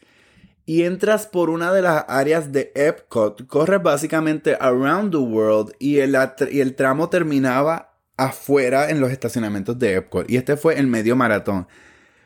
y 0.67 0.83
entras 0.83 1.27
por 1.27 1.49
una 1.49 1.73
de 1.73 1.83
las 1.83 2.05
áreas 2.09 2.53
de 2.53 2.73
Epcot, 2.75 3.47
corres 3.47 3.83
básicamente 3.83 4.57
around 4.61 5.13
the 5.13 5.19
world 5.19 5.73
y 5.79 5.99
el, 5.99 6.17
y 6.51 6.61
el 6.61 6.75
tramo 6.75 7.09
terminaba 7.09 7.97
afuera 8.17 8.91
en 8.91 9.01
los 9.01 9.13
estacionamientos 9.13 9.79
de 9.79 9.95
Epcot. 9.95 10.29
Y 10.31 10.37
este 10.37 10.57
fue 10.57 10.79
el 10.79 10.87
medio 10.87 11.15
maratón. 11.17 11.69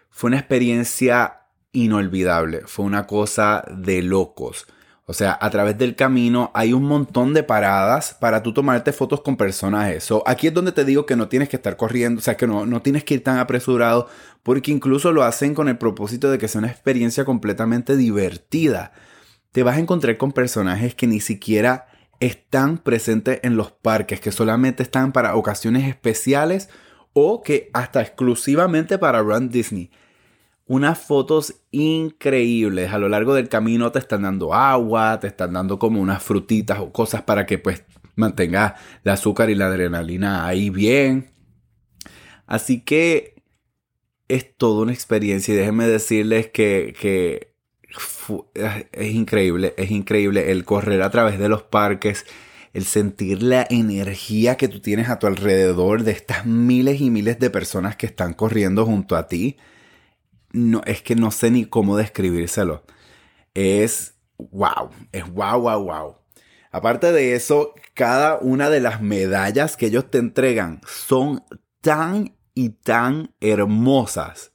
Fue 0.09 0.29
una 0.29 0.39
experiencia 0.39 1.40
inolvidable, 1.73 2.63
fue 2.67 2.85
una 2.85 3.07
cosa 3.07 3.65
de 3.71 4.03
locos. 4.03 4.67
O 5.11 5.13
sea, 5.13 5.37
a 5.41 5.51
través 5.51 5.77
del 5.77 5.97
camino 5.97 6.53
hay 6.55 6.73
un 6.73 6.85
montón 6.85 7.35
de 7.35 7.43
paradas 7.43 8.17
para 8.21 8.45
tú 8.45 8.55
tomarte 8.55 8.93
fotos 8.93 9.23
con 9.23 9.37
personajes. 9.37 10.05
So, 10.05 10.23
aquí 10.25 10.47
es 10.47 10.55
donde 10.55 10.71
te 10.71 10.85
digo 10.85 11.05
que 11.05 11.17
no 11.17 11.27
tienes 11.27 11.49
que 11.49 11.57
estar 11.57 11.77
corriendo, 11.77 12.21
o 12.21 12.23
sea, 12.23 12.37
que 12.37 12.47
no, 12.47 12.65
no 12.65 12.81
tienes 12.81 13.03
que 13.03 13.15
ir 13.15 13.25
tan 13.25 13.39
apresurado, 13.39 14.09
porque 14.45 14.71
incluso 14.71 15.11
lo 15.11 15.25
hacen 15.25 15.53
con 15.53 15.69
el 15.69 15.79
propósito 15.79 16.31
de 16.31 16.39
que 16.39 16.47
sea 16.47 16.61
una 16.61 16.71
experiencia 16.71 17.25
completamente 17.25 17.97
divertida. 17.97 18.93
Te 19.51 19.65
vas 19.65 19.79
a 19.79 19.81
encontrar 19.81 20.17
con 20.17 20.31
personajes 20.31 20.95
que 20.95 21.09
ni 21.09 21.19
siquiera 21.19 21.89
están 22.21 22.79
presentes 22.79 23.41
en 23.43 23.57
los 23.57 23.73
parques, 23.73 24.21
que 24.21 24.31
solamente 24.31 24.85
están 24.85 25.11
para 25.11 25.35
ocasiones 25.35 25.89
especiales 25.89 26.69
o 27.15 27.43
que 27.43 27.69
hasta 27.73 28.01
exclusivamente 28.01 28.97
para 28.97 29.23
Run 29.23 29.49
Disney 29.49 29.91
unas 30.71 31.01
fotos 31.01 31.65
increíbles. 31.73 32.93
A 32.93 32.99
lo 32.99 33.09
largo 33.09 33.35
del 33.35 33.49
camino 33.49 33.91
te 33.91 33.99
están 33.99 34.23
dando 34.23 34.55
agua, 34.55 35.19
te 35.19 35.27
están 35.27 35.53
dando 35.53 35.81
como 35.81 36.01
unas 36.01 36.23
frutitas 36.23 36.79
o 36.79 36.93
cosas 36.93 37.23
para 37.23 37.45
que 37.45 37.59
pues 37.59 37.83
mantenga 38.15 38.77
el 39.03 39.11
azúcar 39.11 39.51
y 39.51 39.57
la 39.57 39.67
adrenalina 39.67 40.47
ahí 40.47 40.71
bien. 40.71 41.33
Así 42.47 42.83
que 42.83 43.43
es 44.29 44.57
toda 44.57 44.83
una 44.83 44.93
experiencia 44.93 45.53
y 45.53 45.57
déjenme 45.57 45.89
decirles 45.89 46.51
que, 46.51 46.95
que 47.01 47.53
es 48.93 49.13
increíble, 49.13 49.75
es 49.77 49.91
increíble 49.91 50.53
el 50.53 50.65
correr 50.65 51.03
a 51.03 51.11
través 51.11 51.41
de 51.41 51.49
los 51.49 51.65
parques, 51.65 52.27
el 52.75 52.85
sentir 52.85 53.43
la 53.43 53.67
energía 53.71 54.57
que 54.57 54.69
tú 54.69 54.79
tienes 54.79 55.09
a 55.09 55.19
tu 55.19 55.27
alrededor 55.27 56.05
de 56.05 56.13
estas 56.13 56.47
miles 56.47 57.01
y 57.01 57.11
miles 57.11 57.41
de 57.41 57.51
personas 57.51 57.97
que 57.97 58.07
están 58.07 58.35
corriendo 58.35 58.87
junto 58.87 59.17
a 59.17 59.27
ti. 59.27 59.57
No, 60.53 60.83
es 60.85 61.03
que 61.03 61.15
no 61.15 61.31
sé 61.31 61.51
ni 61.51 61.65
cómo 61.65 61.97
describírselo. 61.97 62.85
Es 63.55 64.15
wow, 64.39 64.91
es 65.13 65.31
wow, 65.33 65.61
wow, 65.61 65.85
wow. 65.85 66.17
Aparte 66.73 67.13
de 67.13 67.35
eso, 67.35 67.75
cada 67.95 68.39
una 68.39 68.71
de 68.71 68.81
las 68.81 69.03
medallas 69.03 69.77
que 69.77 69.87
ellos 69.87 70.11
te 70.11 70.19
entregan 70.19 70.81
son 70.87 71.45
tan 71.81 72.35
y 72.55 72.71
tan 72.71 73.35
hermosas. 73.41 74.53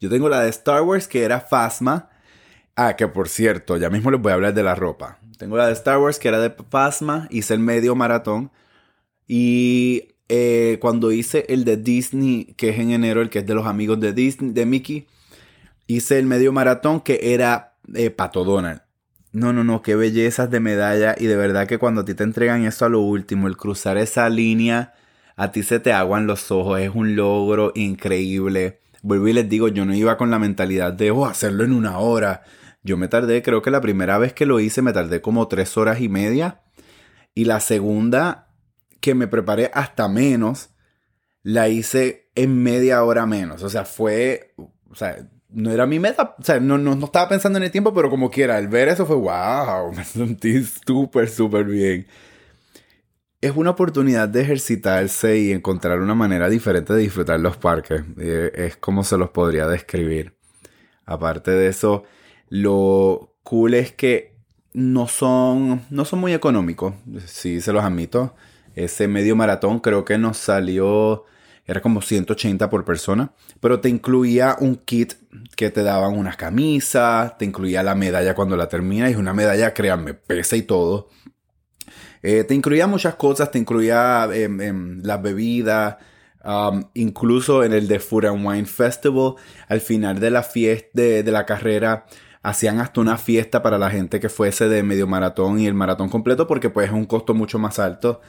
Yo 0.00 0.08
tengo 0.08 0.28
la 0.28 0.40
de 0.40 0.50
Star 0.50 0.82
Wars 0.82 1.08
que 1.08 1.24
era 1.24 1.40
Phasma. 1.40 2.10
Ah, 2.74 2.96
que 2.96 3.08
por 3.08 3.28
cierto, 3.28 3.76
ya 3.76 3.90
mismo 3.90 4.10
les 4.10 4.20
voy 4.20 4.32
a 4.32 4.34
hablar 4.34 4.54
de 4.54 4.62
la 4.62 4.74
ropa. 4.74 5.18
Tengo 5.38 5.56
la 5.56 5.66
de 5.66 5.72
Star 5.72 5.98
Wars 5.98 6.18
que 6.18 6.28
era 6.28 6.38
de 6.38 6.50
Phasma, 6.50 7.26
hice 7.30 7.54
el 7.54 7.60
medio 7.60 7.94
maratón. 7.94 8.50
Y 9.26 10.15
eh, 10.28 10.78
cuando 10.80 11.12
hice 11.12 11.46
el 11.48 11.64
de 11.64 11.76
Disney, 11.76 12.54
que 12.56 12.70
es 12.70 12.78
en 12.78 12.90
enero, 12.90 13.22
el 13.22 13.30
que 13.30 13.40
es 13.40 13.46
de 13.46 13.54
los 13.54 13.66
amigos 13.66 14.00
de 14.00 14.12
Disney, 14.12 14.52
de 14.52 14.66
Mickey, 14.66 15.06
hice 15.86 16.18
el 16.18 16.26
medio 16.26 16.52
maratón 16.52 17.00
que 17.00 17.34
era 17.34 17.74
eh, 17.94 18.10
Pato 18.10 18.44
Donald. 18.44 18.82
No, 19.32 19.52
no, 19.52 19.64
no, 19.64 19.82
qué 19.82 19.94
bellezas 19.94 20.50
de 20.50 20.60
medalla. 20.60 21.14
Y 21.18 21.26
de 21.26 21.36
verdad 21.36 21.66
que 21.66 21.78
cuando 21.78 22.00
a 22.00 22.04
ti 22.04 22.14
te 22.14 22.24
entregan 22.24 22.64
eso 22.64 22.86
a 22.86 22.88
lo 22.88 23.00
último, 23.00 23.48
el 23.48 23.56
cruzar 23.56 23.98
esa 23.98 24.28
línea, 24.28 24.94
a 25.36 25.52
ti 25.52 25.62
se 25.62 25.78
te 25.78 25.92
aguan 25.92 26.26
los 26.26 26.50
ojos. 26.50 26.80
Es 26.80 26.90
un 26.94 27.16
logro 27.16 27.72
increíble. 27.74 28.80
Vuelvo 29.02 29.28
y 29.28 29.34
les 29.34 29.48
digo, 29.48 29.68
yo 29.68 29.84
no 29.84 29.94
iba 29.94 30.16
con 30.16 30.30
la 30.30 30.38
mentalidad 30.38 30.92
de, 30.92 31.10
oh, 31.10 31.26
hacerlo 31.26 31.64
en 31.64 31.72
una 31.72 31.98
hora. 31.98 32.42
Yo 32.82 32.96
me 32.96 33.08
tardé, 33.08 33.42
creo 33.42 33.62
que 33.62 33.70
la 33.70 33.80
primera 33.80 34.16
vez 34.18 34.32
que 34.32 34.46
lo 34.46 34.58
hice 34.58 34.80
me 34.80 34.92
tardé 34.92 35.20
como 35.20 35.48
tres 35.48 35.76
horas 35.76 36.00
y 36.00 36.08
media. 36.08 36.62
Y 37.34 37.44
la 37.44 37.60
segunda, 37.60 38.45
que 39.00 39.14
me 39.14 39.28
preparé 39.28 39.70
hasta 39.74 40.08
menos, 40.08 40.70
la 41.42 41.68
hice 41.68 42.30
en 42.34 42.62
media 42.62 43.02
hora 43.04 43.26
menos. 43.26 43.62
O 43.62 43.68
sea, 43.68 43.84
fue, 43.84 44.54
o 44.56 44.94
sea, 44.94 45.28
no 45.48 45.70
era 45.70 45.86
mi 45.86 45.98
meta, 45.98 46.34
o 46.38 46.42
sea, 46.42 46.60
no, 46.60 46.76
no, 46.76 46.92
estaba 47.04 47.28
pensando 47.28 47.58
en 47.58 47.64
el 47.64 47.70
tiempo, 47.70 47.94
pero 47.94 48.10
como 48.10 48.30
quiera, 48.30 48.58
el 48.58 48.68
ver 48.68 48.88
eso 48.88 49.06
fue 49.06 49.16
wow, 49.16 49.92
me 49.94 50.04
sentí 50.04 50.62
súper, 50.62 51.28
súper 51.28 51.64
bien. 51.64 52.06
Es 53.40 53.52
una 53.54 53.70
oportunidad 53.70 54.28
de 54.28 54.40
ejercitarse 54.40 55.38
y 55.38 55.52
encontrar 55.52 56.00
una 56.00 56.14
manera 56.14 56.48
diferente 56.48 56.94
de 56.94 57.00
disfrutar 57.00 57.38
los 57.38 57.56
parques. 57.56 58.02
Eh, 58.18 58.50
es 58.54 58.76
como 58.76 59.04
se 59.04 59.18
los 59.18 59.30
podría 59.30 59.68
describir. 59.68 60.36
Aparte 61.04 61.52
de 61.52 61.68
eso, 61.68 62.04
lo 62.48 63.36
cool 63.44 63.74
es 63.74 63.92
que 63.92 64.36
no 64.72 65.06
son, 65.08 65.82
no 65.90 66.04
son 66.04 66.18
muy 66.18 66.34
económicos, 66.34 66.94
sí 67.26 67.60
se 67.60 67.72
los 67.72 67.84
admito. 67.84 68.34
Ese 68.76 69.08
medio 69.08 69.34
maratón 69.34 69.80
creo 69.80 70.04
que 70.04 70.18
nos 70.18 70.36
salió 70.36 71.24
era 71.64 71.80
como 71.80 72.02
180 72.02 72.70
por 72.70 72.84
persona, 72.84 73.32
pero 73.58 73.80
te 73.80 73.88
incluía 73.88 74.56
un 74.60 74.76
kit 74.76 75.14
que 75.56 75.70
te 75.70 75.82
daban 75.82 76.16
unas 76.16 76.36
camisas, 76.36 77.36
te 77.38 77.44
incluía 77.44 77.82
la 77.82 77.94
medalla 77.94 78.34
cuando 78.34 78.56
la 78.56 78.68
terminas, 78.68 79.10
y 79.10 79.16
una 79.16 79.32
medalla, 79.32 79.74
créanme, 79.74 80.14
pesa 80.14 80.56
y 80.56 80.62
todo. 80.62 81.08
Eh, 82.22 82.44
te 82.44 82.54
incluía 82.54 82.86
muchas 82.86 83.16
cosas, 83.16 83.50
te 83.50 83.58
incluía 83.58 84.28
em, 84.32 84.60
em, 84.60 85.02
las 85.02 85.20
bebidas, 85.22 85.96
um, 86.44 86.84
incluso 86.94 87.64
en 87.64 87.72
el 87.72 87.88
de 87.88 87.98
Food 87.98 88.26
and 88.26 88.46
Wine 88.46 88.66
Festival, 88.66 89.34
al 89.68 89.80
final 89.80 90.20
de 90.20 90.30
la 90.30 90.42
fiesta, 90.42 90.90
de, 90.92 91.22
de 91.22 91.32
la 91.32 91.46
carrera, 91.46 92.06
hacían 92.42 92.78
hasta 92.78 93.00
una 93.00 93.16
fiesta 93.18 93.62
para 93.62 93.78
la 93.78 93.90
gente 93.90 94.20
que 94.20 94.28
fuese 94.28 94.68
de 94.68 94.82
medio 94.82 95.06
maratón 95.06 95.58
y 95.58 95.66
el 95.66 95.74
maratón 95.74 96.10
completo, 96.10 96.46
porque 96.46 96.70
pues 96.70 96.88
es 96.88 96.92
un 96.92 97.06
costo 97.06 97.34
mucho 97.34 97.58
más 97.58 97.78
alto 97.80 98.20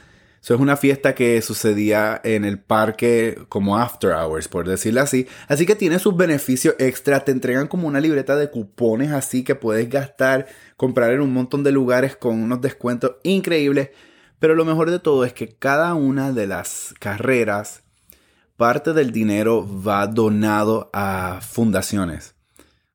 es 0.53 0.61
una 0.61 0.77
fiesta 0.77 1.13
que 1.13 1.41
sucedía 1.41 2.21
en 2.23 2.45
el 2.45 2.57
parque 2.57 3.37
como 3.49 3.77
after 3.77 4.11
hours, 4.11 4.47
por 4.47 4.67
decirlo 4.67 5.01
así. 5.01 5.27
Así 5.47 5.65
que 5.65 5.75
tiene 5.75 5.99
sus 5.99 6.15
beneficios 6.15 6.75
extra. 6.79 7.25
Te 7.25 7.33
entregan 7.33 7.67
como 7.67 7.87
una 7.87 7.99
libreta 7.99 8.35
de 8.37 8.49
cupones 8.49 9.11
así 9.11 9.43
que 9.43 9.55
puedes 9.55 9.89
gastar, 9.89 10.47
comprar 10.77 11.11
en 11.11 11.21
un 11.21 11.33
montón 11.33 11.63
de 11.63 11.71
lugares 11.71 12.15
con 12.15 12.41
unos 12.41 12.61
descuentos 12.61 13.17
increíbles. 13.23 13.89
Pero 14.39 14.55
lo 14.55 14.63
mejor 14.63 14.89
de 14.89 14.99
todo 14.99 15.25
es 15.25 15.33
que 15.33 15.49
cada 15.49 15.95
una 15.95 16.31
de 16.31 16.47
las 16.47 16.93
carreras, 16.99 17.83
parte 18.55 18.93
del 18.93 19.11
dinero 19.11 19.67
va 19.83 20.07
donado 20.07 20.89
a 20.93 21.41
fundaciones. 21.41 22.35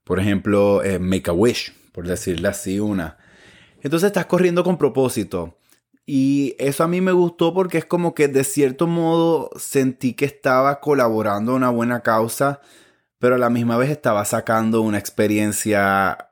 Por 0.04 0.20
ejemplo, 0.20 0.82
eh, 0.82 0.98
Make 0.98 1.30
a 1.30 1.34
Wish, 1.34 1.74
por 1.92 2.06
decirlo 2.06 2.48
así, 2.48 2.80
una. 2.80 3.18
Entonces 3.82 4.06
estás 4.06 4.26
corriendo 4.26 4.64
con 4.64 4.78
propósito 4.78 5.58
y 6.04 6.56
eso 6.58 6.82
a 6.84 6.88
mí 6.88 7.00
me 7.00 7.12
gustó 7.12 7.54
porque 7.54 7.78
es 7.78 7.84
como 7.84 8.14
que 8.14 8.28
de 8.28 8.44
cierto 8.44 8.86
modo 8.86 9.50
sentí 9.56 10.14
que 10.14 10.24
estaba 10.24 10.80
colaborando 10.80 11.52
a 11.52 11.56
una 11.56 11.70
buena 11.70 12.00
causa, 12.00 12.60
pero 13.18 13.36
a 13.36 13.38
la 13.38 13.50
misma 13.50 13.76
vez 13.76 13.90
estaba 13.90 14.24
sacando 14.24 14.82
una 14.82 14.98
experiencia 14.98 16.30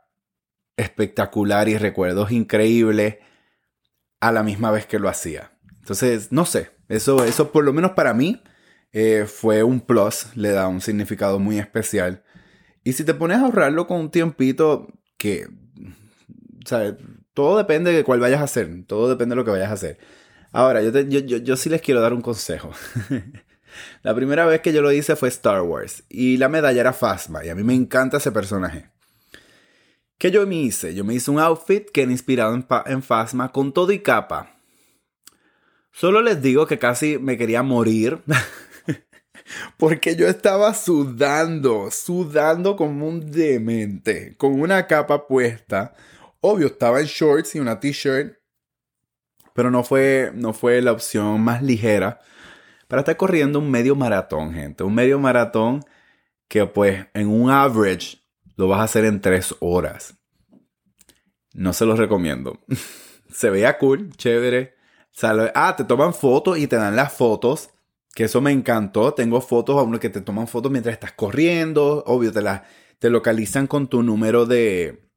espectacular 0.76 1.68
y 1.68 1.78
recuerdos 1.78 2.32
increíbles 2.32 3.18
a 4.20 4.32
la 4.32 4.42
misma 4.42 4.70
vez 4.70 4.86
que 4.86 4.98
lo 4.98 5.08
hacía. 5.08 5.52
Entonces, 5.78 6.32
no 6.32 6.44
sé, 6.44 6.70
eso, 6.88 7.24
eso 7.24 7.52
por 7.52 7.64
lo 7.64 7.72
menos 7.72 7.92
para 7.92 8.12
mí 8.12 8.42
eh, 8.92 9.26
fue 9.26 9.62
un 9.62 9.80
plus, 9.80 10.34
le 10.36 10.50
da 10.50 10.66
un 10.68 10.80
significado 10.80 11.38
muy 11.38 11.58
especial. 11.58 12.24
Y 12.82 12.94
si 12.94 13.04
te 13.04 13.14
pones 13.14 13.38
a 13.38 13.42
ahorrarlo 13.42 13.86
con 13.86 14.00
un 14.00 14.10
tiempito 14.10 14.88
que, 15.16 15.48
¿sabes? 16.64 16.94
Todo 17.34 17.58
depende 17.58 17.92
de 17.92 18.04
cuál 18.04 18.20
vayas 18.20 18.40
a 18.40 18.44
hacer. 18.44 18.68
Todo 18.86 19.08
depende 19.08 19.34
de 19.34 19.36
lo 19.36 19.44
que 19.44 19.50
vayas 19.50 19.70
a 19.70 19.74
hacer. 19.74 19.98
Ahora, 20.52 20.82
yo, 20.82 20.90
yo, 21.00 21.56
sí 21.56 21.68
les 21.68 21.80
quiero 21.80 22.00
dar 22.00 22.12
un 22.12 22.22
consejo. 22.22 22.72
la 24.02 24.14
primera 24.14 24.46
vez 24.46 24.60
que 24.60 24.72
yo 24.72 24.82
lo 24.82 24.90
hice 24.90 25.16
fue 25.16 25.28
Star 25.28 25.62
Wars. 25.62 26.02
Y 26.08 26.38
la 26.38 26.48
medalla 26.48 26.80
era 26.80 26.92
Phasma. 26.92 27.44
Y 27.44 27.48
a 27.48 27.54
mí 27.54 27.62
me 27.62 27.74
encanta 27.74 28.16
ese 28.16 28.32
personaje. 28.32 28.90
¿Qué 30.18 30.30
yo 30.30 30.46
me 30.46 30.56
hice? 30.56 30.94
Yo 30.94 31.04
me 31.04 31.14
hice 31.14 31.30
un 31.30 31.38
outfit 31.38 31.88
que 31.90 32.02
era 32.02 32.12
inspirado 32.12 32.54
en, 32.54 32.66
en 32.86 33.02
Phasma 33.02 33.52
con 33.52 33.72
todo 33.72 33.92
y 33.92 34.00
capa. 34.00 34.56
Solo 35.92 36.22
les 36.22 36.42
digo 36.42 36.66
que 36.66 36.78
casi 36.78 37.18
me 37.18 37.38
quería 37.38 37.62
morir. 37.62 38.20
Porque 39.78 40.16
yo 40.16 40.28
estaba 40.28 40.74
sudando, 40.74 41.90
sudando 41.90 42.76
como 42.76 43.08
un 43.08 43.30
demente, 43.30 44.36
con 44.36 44.60
una 44.60 44.86
capa 44.86 45.26
puesta 45.26 45.94
Obvio, 46.40 46.68
estaba 46.68 47.00
en 47.00 47.06
shorts 47.06 47.54
y 47.54 47.60
una 47.60 47.80
t-shirt, 47.80 48.38
pero 49.54 49.70
no 49.70 49.84
fue, 49.84 50.32
no 50.34 50.52
fue 50.52 50.80
la 50.80 50.92
opción 50.92 51.40
más 51.42 51.62
ligera 51.62 52.20
para 52.88 53.00
estar 53.00 53.16
corriendo 53.16 53.58
un 53.58 53.70
medio 53.70 53.94
maratón, 53.94 54.52
gente. 54.52 54.82
Un 54.82 54.94
medio 54.94 55.18
maratón 55.18 55.84
que 56.48 56.66
pues 56.66 57.06
en 57.14 57.28
un 57.28 57.50
average 57.50 58.18
lo 58.56 58.68
vas 58.68 58.80
a 58.80 58.84
hacer 58.84 59.04
en 59.04 59.20
tres 59.20 59.54
horas. 59.60 60.14
No 61.52 61.72
se 61.72 61.84
los 61.84 61.98
recomiendo. 61.98 62.58
se 63.30 63.50
veía 63.50 63.78
cool, 63.78 64.10
chévere. 64.16 64.74
Ah, 65.54 65.74
te 65.76 65.84
toman 65.84 66.14
fotos 66.14 66.58
y 66.58 66.66
te 66.66 66.76
dan 66.76 66.96
las 66.96 67.12
fotos. 67.12 67.70
Que 68.14 68.24
eso 68.24 68.40
me 68.40 68.50
encantó. 68.50 69.14
Tengo 69.14 69.40
fotos 69.40 69.76
a 69.76 69.82
uno 69.82 70.00
que 70.00 70.10
te 70.10 70.20
toman 70.20 70.48
fotos 70.48 70.72
mientras 70.72 70.94
estás 70.94 71.12
corriendo. 71.12 72.02
Obvio, 72.06 72.32
te, 72.32 72.42
la, 72.42 72.64
te 72.98 73.10
localizan 73.10 73.66
con 73.66 73.88
tu 73.88 74.02
número 74.02 74.46
de, 74.46 75.09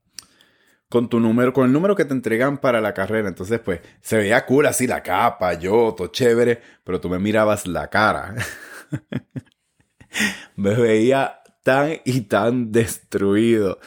con 0.93 1.10
tu 1.10 1.19
número, 1.19 1.53
con 1.53 1.65
el 1.65 1.73
número 1.73 1.95
que 1.95 2.06
te 2.06 2.13
entregan 2.13 2.60
para 2.60 2.79
la 2.79 2.93
carrera. 2.93 3.27
Entonces, 3.27 3.60
pues, 3.60 3.82
se 3.99 4.15
veía 4.15 4.45
cool 4.45 4.67
así 4.67 4.86
la 4.86 5.01
capa, 5.01 5.56
yo, 5.56 5.95
todo 5.97 6.10
chévere, 6.10 6.62
pero 6.84 7.01
tú 7.01 7.10
me 7.10 7.17
mirabas 7.17 7.65
la 7.65 7.89
cara. 7.89 8.36
me 10.56 10.75
veía 10.75 11.39
tan 11.63 11.93
y 12.06 12.21
tan 12.21 12.71
destruido. 12.71 13.79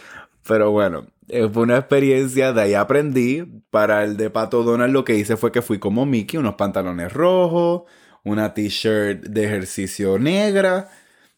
Pero 0.49 0.73
bueno, 0.73 1.07
eh, 1.29 1.49
fue 1.49 1.63
una 1.63 1.77
experiencia, 1.77 2.53
de 2.53 2.63
ahí 2.63 2.75
aprendí. 2.75 3.45
Para 3.71 4.03
el 4.03 4.17
de 4.17 4.29
Pato 4.29 4.65
Donald 4.65 4.93
lo 4.93 5.05
que 5.05 5.15
hice 5.15 5.37
fue 5.37 5.53
que 5.53 5.63
fui 5.63 5.79
como 5.79 6.07
Mickey, 6.07 6.41
unos 6.41 6.57
pantalones 6.57 7.13
rojos, 7.13 7.83
una 8.25 8.53
t-shirt 8.53 9.27
de 9.27 9.45
ejercicio 9.45 10.19
negra 10.19 10.89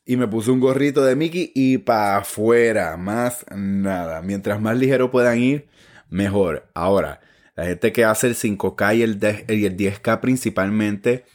y 0.09 0.17
me 0.17 0.27
puse 0.27 0.51
un 0.51 0.59
gorrito 0.59 1.05
de 1.05 1.15
Mickey 1.15 1.53
y 1.55 1.79
para 1.79 2.17
afuera, 2.17 2.97
más 2.97 3.47
nada. 3.55 4.23
Mientras 4.23 4.61
más 4.61 4.77
ligero 4.77 5.13
puedan 5.13 5.39
ir, 5.39 5.69
mejor. 6.09 6.69
Ahora, 6.75 7.21
la 7.55 7.67
gente 7.67 7.93
que 7.93 8.05
hace 8.05 8.27
el 8.27 8.35
5K 8.35 8.97
y 8.97 9.03
el, 9.03 9.19
y 9.55 9.67
el 9.67 9.77
10K 9.77 10.19
principalmente, 10.21 11.27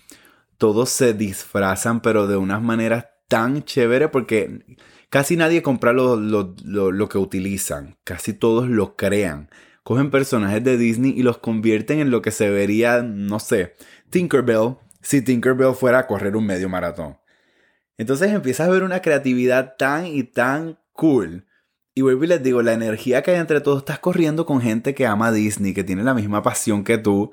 todos 0.57 0.89
se 0.89 1.13
disfrazan, 1.13 2.01
pero 2.01 2.27
de 2.27 2.35
unas 2.35 2.61
maneras 2.61 3.05
tan 3.27 3.63
chéveres 3.63 4.09
porque 4.09 4.65
Casi 5.13 5.37
nadie 5.37 5.61
compra 5.61 5.93
lo, 5.93 6.15
lo, 6.15 7.07
que 7.07 7.19
utilizan, 7.19 7.97
casi 8.03 8.33
todos 8.33 8.67
lo 8.67 8.95
crean. 8.95 9.47
Cogen 9.83 10.09
personajes 10.09 10.63
de 10.63 10.75
Disney 10.75 11.13
y 11.15 11.21
los 11.21 11.37
convierten 11.37 11.99
en 11.99 12.09
lo 12.09 12.23
que 12.23 12.31
se 12.31 12.49
vería, 12.49 13.03
no 13.03 13.39
sé, 13.39 13.75
Tinkerbell, 14.09 14.77
si 15.03 15.21
Tinkerbell 15.21 15.75
fuera 15.75 15.99
a 15.99 16.07
correr 16.07 16.35
un 16.35 16.47
medio 16.47 16.67
maratón. 16.67 17.19
Entonces 17.97 18.31
empiezas 18.31 18.67
a 18.67 18.71
ver 18.71 18.83
una 18.83 19.01
creatividad 19.01 19.75
tan 19.77 20.07
y 20.07 20.23
tan 20.23 20.79
cool. 20.91 21.45
Y 21.95 22.01
vuelvo 22.01 22.23
y 22.23 22.27
les 22.27 22.41
digo, 22.41 22.61
la 22.61 22.73
energía 22.73 23.21
que 23.21 23.31
hay 23.31 23.37
entre 23.37 23.61
todos, 23.61 23.79
estás 23.79 23.99
corriendo 23.99 24.45
con 24.45 24.61
gente 24.61 24.95
que 24.95 25.05
ama 25.05 25.31
Disney, 25.31 25.73
que 25.73 25.83
tiene 25.83 26.03
la 26.03 26.15
misma 26.15 26.41
pasión 26.41 26.83
que 26.83 26.97
tú, 26.97 27.31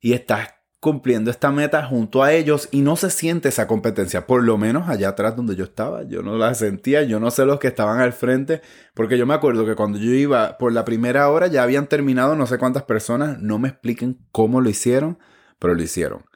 y 0.00 0.12
estás 0.12 0.48
cumpliendo 0.84 1.30
esta 1.30 1.50
meta 1.50 1.82
junto 1.86 2.22
a 2.22 2.34
ellos 2.34 2.68
y 2.70 2.82
no 2.82 2.96
se 2.96 3.08
siente 3.08 3.48
esa 3.48 3.66
competencia, 3.66 4.26
por 4.26 4.44
lo 4.44 4.58
menos 4.58 4.86
allá 4.86 5.08
atrás 5.08 5.34
donde 5.34 5.56
yo 5.56 5.64
estaba, 5.64 6.02
yo 6.02 6.22
no 6.22 6.36
la 6.36 6.54
sentía, 6.54 7.04
yo 7.04 7.18
no 7.18 7.30
sé 7.30 7.46
los 7.46 7.58
que 7.58 7.68
estaban 7.68 8.00
al 8.00 8.12
frente, 8.12 8.60
porque 8.92 9.16
yo 9.16 9.24
me 9.24 9.32
acuerdo 9.32 9.64
que 9.64 9.76
cuando 9.76 9.96
yo 9.96 10.10
iba 10.10 10.58
por 10.58 10.74
la 10.74 10.84
primera 10.84 11.30
hora 11.30 11.46
ya 11.46 11.62
habían 11.62 11.86
terminado 11.86 12.36
no 12.36 12.46
sé 12.46 12.58
cuántas 12.58 12.82
personas, 12.82 13.40
no 13.40 13.58
me 13.58 13.68
expliquen 13.68 14.18
cómo 14.30 14.60
lo 14.60 14.68
hicieron, 14.68 15.18
pero 15.58 15.74
lo 15.74 15.82
hicieron. 15.82 16.26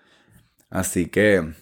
Así 0.71 1.11
que, 1.11 1.53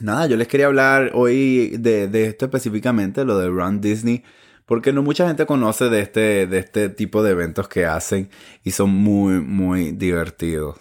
nada, 0.00 0.26
yo 0.26 0.36
les 0.36 0.48
quería 0.48 0.66
hablar 0.66 1.12
hoy 1.14 1.76
de, 1.78 2.08
de 2.08 2.26
esto 2.26 2.46
específicamente, 2.46 3.24
lo 3.24 3.38
de 3.38 3.48
Run 3.48 3.80
Disney 3.80 4.24
porque 4.72 4.92
no 4.92 5.02
mucha 5.02 5.26
gente 5.26 5.46
conoce 5.46 5.90
de 5.90 6.00
este, 6.00 6.46
de 6.46 6.58
este 6.58 6.88
tipo 6.88 7.22
de 7.22 7.32
eventos 7.32 7.68
que 7.68 7.84
hacen 7.84 8.30
y 8.62 8.70
son 8.70 8.90
muy, 8.90 9.40
muy 9.40 9.92
divertidos. 9.92 10.78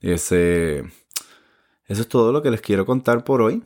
Ese, 0.00 0.84
eso 1.86 2.02
es 2.02 2.08
todo 2.08 2.32
lo 2.32 2.42
que 2.42 2.50
les 2.50 2.60
quiero 2.60 2.84
contar 2.84 3.24
por 3.24 3.42
hoy. 3.42 3.64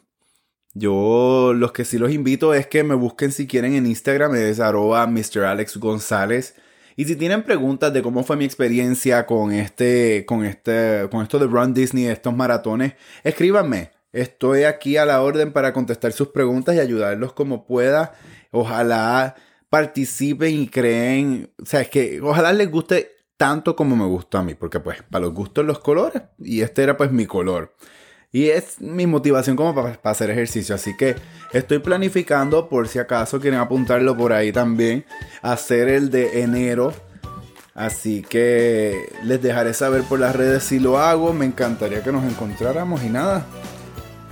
Yo 0.74 1.52
los 1.54 1.72
que 1.72 1.84
sí 1.84 1.98
los 1.98 2.12
invito 2.12 2.54
es 2.54 2.66
que 2.66 2.84
me 2.84 2.94
busquen 2.94 3.32
si 3.32 3.46
quieren 3.46 3.74
en 3.74 3.86
Instagram, 3.86 4.34
es 4.34 4.60
arroba 4.60 5.06
Mr. 5.06 5.44
Alex 5.44 5.76
González. 5.78 6.56
Y 6.96 7.06
si 7.06 7.16
tienen 7.16 7.42
preguntas 7.42 7.92
de 7.92 8.02
cómo 8.02 8.22
fue 8.22 8.36
mi 8.36 8.44
experiencia 8.44 9.26
con 9.26 9.52
este, 9.52 10.24
con 10.26 10.44
este, 10.44 11.08
con 11.10 11.22
esto 11.22 11.38
de 11.38 11.46
Run 11.46 11.74
Disney, 11.74 12.06
estos 12.06 12.34
maratones, 12.34 12.94
escríbanme. 13.24 13.93
Estoy 14.14 14.62
aquí 14.62 14.96
a 14.96 15.04
la 15.04 15.20
orden 15.20 15.52
para 15.52 15.72
contestar 15.72 16.12
sus 16.12 16.28
preguntas 16.28 16.76
y 16.76 16.78
ayudarlos 16.78 17.32
como 17.32 17.66
pueda. 17.66 18.14
Ojalá 18.52 19.34
participen 19.68 20.54
y 20.54 20.68
creen, 20.68 21.50
o 21.60 21.66
sea, 21.66 21.80
es 21.80 21.90
que 21.90 22.20
ojalá 22.22 22.52
les 22.52 22.70
guste 22.70 23.10
tanto 23.36 23.74
como 23.74 23.96
me 23.96 24.04
gustó 24.04 24.38
a 24.38 24.44
mí, 24.44 24.54
porque 24.54 24.78
pues 24.78 25.02
para 25.10 25.24
los 25.24 25.34
gustos 25.34 25.64
los 25.64 25.80
colores 25.80 26.22
y 26.38 26.60
este 26.60 26.84
era 26.84 26.96
pues 26.96 27.10
mi 27.10 27.26
color. 27.26 27.74
Y 28.30 28.50
es 28.50 28.80
mi 28.80 29.08
motivación 29.08 29.56
como 29.56 29.74
para, 29.74 29.98
hacer 30.04 30.30
ejercicio. 30.30 30.76
Así 30.76 30.96
que 30.96 31.16
estoy 31.52 31.80
planificando, 31.80 32.68
por 32.68 32.86
si 32.86 33.00
acaso 33.00 33.40
quieren 33.40 33.58
apuntarlo 33.58 34.16
por 34.16 34.32
ahí 34.32 34.52
también, 34.52 35.04
hacer 35.42 35.88
el 35.88 36.10
de 36.10 36.42
enero. 36.42 36.92
Así 37.74 38.22
que 38.22 39.12
les 39.24 39.42
dejaré 39.42 39.74
saber 39.74 40.02
por 40.02 40.20
las 40.20 40.36
redes 40.36 40.62
si 40.62 40.78
lo 40.78 40.98
hago. 40.98 41.32
Me 41.32 41.46
encantaría 41.46 42.04
que 42.04 42.12
nos 42.12 42.24
encontráramos 42.24 43.02
y 43.02 43.08
nada. 43.08 43.44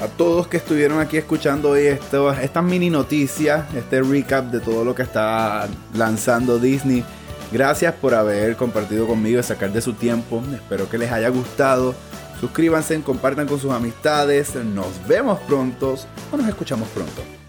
A 0.02 0.08
todos 0.08 0.48
que 0.48 0.56
estuvieron 0.56 0.98
aquí 0.98 1.16
escuchando 1.16 1.70
hoy 1.70 1.86
esto, 1.86 2.32
estas 2.32 2.64
mini 2.64 2.90
noticias, 2.90 3.72
este 3.72 4.02
recap 4.02 4.46
de 4.46 4.58
todo 4.58 4.84
lo 4.84 4.96
que 4.96 5.02
está 5.02 5.68
lanzando 5.94 6.58
Disney 6.58 7.04
Gracias 7.52 7.94
por 7.94 8.12
haber 8.14 8.56
compartido 8.56 9.06
conmigo 9.06 9.38
y 9.38 9.42
sacar 9.44 9.70
de 9.70 9.80
su 9.80 9.92
tiempo. 9.92 10.42
Espero 10.54 10.88
que 10.88 10.98
les 10.98 11.12
haya 11.12 11.28
gustado. 11.28 11.94
Suscríbanse, 12.40 13.00
compartan 13.02 13.46
con 13.46 13.60
sus 13.60 13.70
amistades. 13.70 14.56
Nos 14.56 15.06
vemos 15.06 15.38
pronto 15.40 15.94
o 16.32 16.36
nos 16.36 16.48
escuchamos 16.48 16.88
pronto. 16.88 17.41